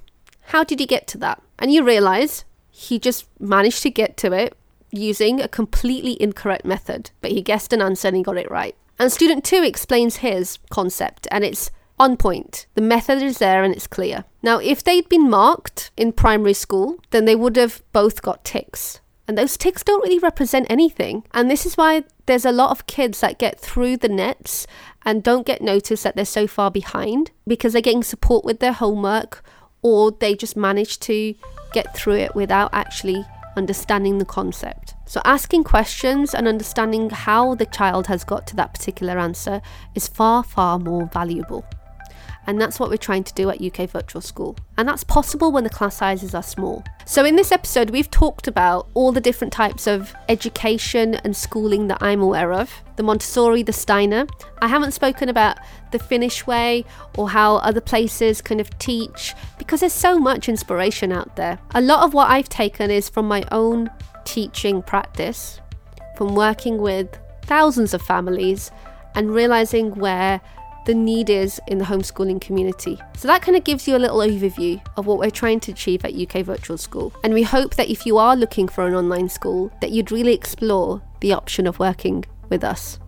How 0.46 0.64
did 0.64 0.80
he 0.80 0.86
get 0.86 1.06
to 1.08 1.18
that? 1.18 1.40
And 1.56 1.72
you 1.72 1.84
realize 1.84 2.44
he 2.68 2.98
just 2.98 3.28
managed 3.38 3.82
to 3.84 3.90
get 3.90 4.16
to 4.18 4.32
it 4.32 4.58
using 4.90 5.40
a 5.40 5.46
completely 5.46 6.20
incorrect 6.20 6.64
method, 6.64 7.12
but 7.20 7.30
he 7.30 7.42
guessed 7.42 7.72
an 7.72 7.80
answer 7.80 8.08
and 8.08 8.16
he 8.16 8.24
got 8.24 8.38
it 8.38 8.50
right. 8.50 8.74
And 8.98 9.12
student 9.12 9.44
two 9.44 9.62
explains 9.62 10.16
his 10.16 10.58
concept, 10.68 11.28
and 11.30 11.44
it's 11.44 11.70
on 11.98 12.16
point. 12.16 12.66
The 12.74 12.82
method 12.82 13.22
is 13.22 13.38
there 13.38 13.64
and 13.64 13.74
it's 13.74 13.86
clear. 13.86 14.24
Now, 14.42 14.58
if 14.58 14.84
they'd 14.84 15.08
been 15.08 15.30
marked 15.30 15.90
in 15.96 16.12
primary 16.12 16.52
school, 16.52 16.98
then 17.10 17.24
they 17.24 17.36
would 17.36 17.56
have 17.56 17.82
both 17.92 18.22
got 18.22 18.44
ticks. 18.44 19.00
And 19.28 19.36
those 19.36 19.56
ticks 19.56 19.82
don't 19.82 20.02
really 20.02 20.18
represent 20.18 20.70
anything. 20.70 21.24
And 21.32 21.50
this 21.50 21.66
is 21.66 21.76
why 21.76 22.04
there's 22.26 22.44
a 22.44 22.52
lot 22.52 22.70
of 22.70 22.86
kids 22.86 23.20
that 23.20 23.38
get 23.38 23.58
through 23.58 23.96
the 23.96 24.08
nets 24.08 24.66
and 25.04 25.22
don't 25.22 25.46
get 25.46 25.62
noticed 25.62 26.04
that 26.04 26.16
they're 26.16 26.24
so 26.24 26.46
far 26.46 26.70
behind 26.70 27.30
because 27.46 27.72
they're 27.72 27.82
getting 27.82 28.04
support 28.04 28.44
with 28.44 28.60
their 28.60 28.72
homework 28.72 29.42
or 29.82 30.10
they 30.12 30.34
just 30.34 30.56
manage 30.56 31.00
to 31.00 31.34
get 31.72 31.96
through 31.96 32.16
it 32.16 32.34
without 32.34 32.70
actually 32.72 33.24
understanding 33.56 34.18
the 34.18 34.24
concept. 34.24 34.94
So, 35.06 35.20
asking 35.24 35.64
questions 35.64 36.34
and 36.34 36.46
understanding 36.46 37.10
how 37.10 37.54
the 37.54 37.66
child 37.66 38.06
has 38.08 38.24
got 38.24 38.46
to 38.48 38.56
that 38.56 38.74
particular 38.74 39.18
answer 39.18 39.62
is 39.94 40.08
far, 40.08 40.42
far 40.42 40.78
more 40.78 41.06
valuable. 41.06 41.64
And 42.46 42.60
that's 42.60 42.78
what 42.78 42.90
we're 42.90 42.96
trying 42.96 43.24
to 43.24 43.34
do 43.34 43.50
at 43.50 43.60
UK 43.60 43.90
Virtual 43.90 44.20
School. 44.20 44.56
And 44.76 44.88
that's 44.88 45.04
possible 45.04 45.50
when 45.50 45.64
the 45.64 45.70
class 45.70 45.96
sizes 45.96 46.34
are 46.34 46.42
small. 46.42 46.84
So, 47.04 47.24
in 47.24 47.36
this 47.36 47.52
episode, 47.52 47.90
we've 47.90 48.10
talked 48.10 48.48
about 48.48 48.88
all 48.94 49.12
the 49.12 49.20
different 49.20 49.52
types 49.52 49.86
of 49.86 50.14
education 50.28 51.14
and 51.16 51.36
schooling 51.36 51.88
that 51.88 52.02
I'm 52.02 52.20
aware 52.20 52.52
of 52.52 52.70
the 52.96 53.02
Montessori, 53.02 53.62
the 53.62 53.72
Steiner. 53.72 54.26
I 54.60 54.68
haven't 54.68 54.92
spoken 54.92 55.28
about 55.28 55.58
the 55.92 55.98
Finnish 55.98 56.46
way 56.46 56.84
or 57.16 57.28
how 57.30 57.56
other 57.56 57.80
places 57.80 58.40
kind 58.40 58.60
of 58.60 58.76
teach 58.78 59.34
because 59.58 59.80
there's 59.80 59.92
so 59.92 60.18
much 60.18 60.48
inspiration 60.48 61.12
out 61.12 61.36
there. 61.36 61.58
A 61.74 61.80
lot 61.80 62.04
of 62.04 62.14
what 62.14 62.30
I've 62.30 62.48
taken 62.48 62.90
is 62.90 63.08
from 63.08 63.28
my 63.28 63.44
own 63.52 63.90
teaching 64.24 64.82
practice, 64.82 65.60
from 66.16 66.34
working 66.34 66.78
with 66.78 67.18
thousands 67.42 67.94
of 67.94 68.02
families 68.02 68.70
and 69.14 69.32
realizing 69.32 69.94
where 69.94 70.40
the 70.86 70.94
need 70.94 71.28
is 71.28 71.60
in 71.66 71.78
the 71.78 71.84
homeschooling 71.84 72.40
community. 72.40 72.98
So 73.16 73.28
that 73.28 73.42
kind 73.42 73.56
of 73.56 73.64
gives 73.64 73.86
you 73.86 73.96
a 73.96 73.98
little 73.98 74.18
overview 74.18 74.80
of 74.96 75.06
what 75.06 75.18
we're 75.18 75.30
trying 75.30 75.60
to 75.60 75.72
achieve 75.72 76.04
at 76.04 76.14
UK 76.14 76.44
Virtual 76.44 76.78
School. 76.78 77.12
And 77.22 77.34
we 77.34 77.42
hope 77.42 77.74
that 77.74 77.90
if 77.90 78.06
you 78.06 78.18
are 78.18 78.36
looking 78.36 78.68
for 78.68 78.86
an 78.86 78.94
online 78.94 79.28
school, 79.28 79.70
that 79.80 79.90
you'd 79.90 80.12
really 80.12 80.32
explore 80.32 81.02
the 81.20 81.32
option 81.32 81.66
of 81.66 81.78
working 81.78 82.24
with 82.48 82.64
us. 82.64 82.98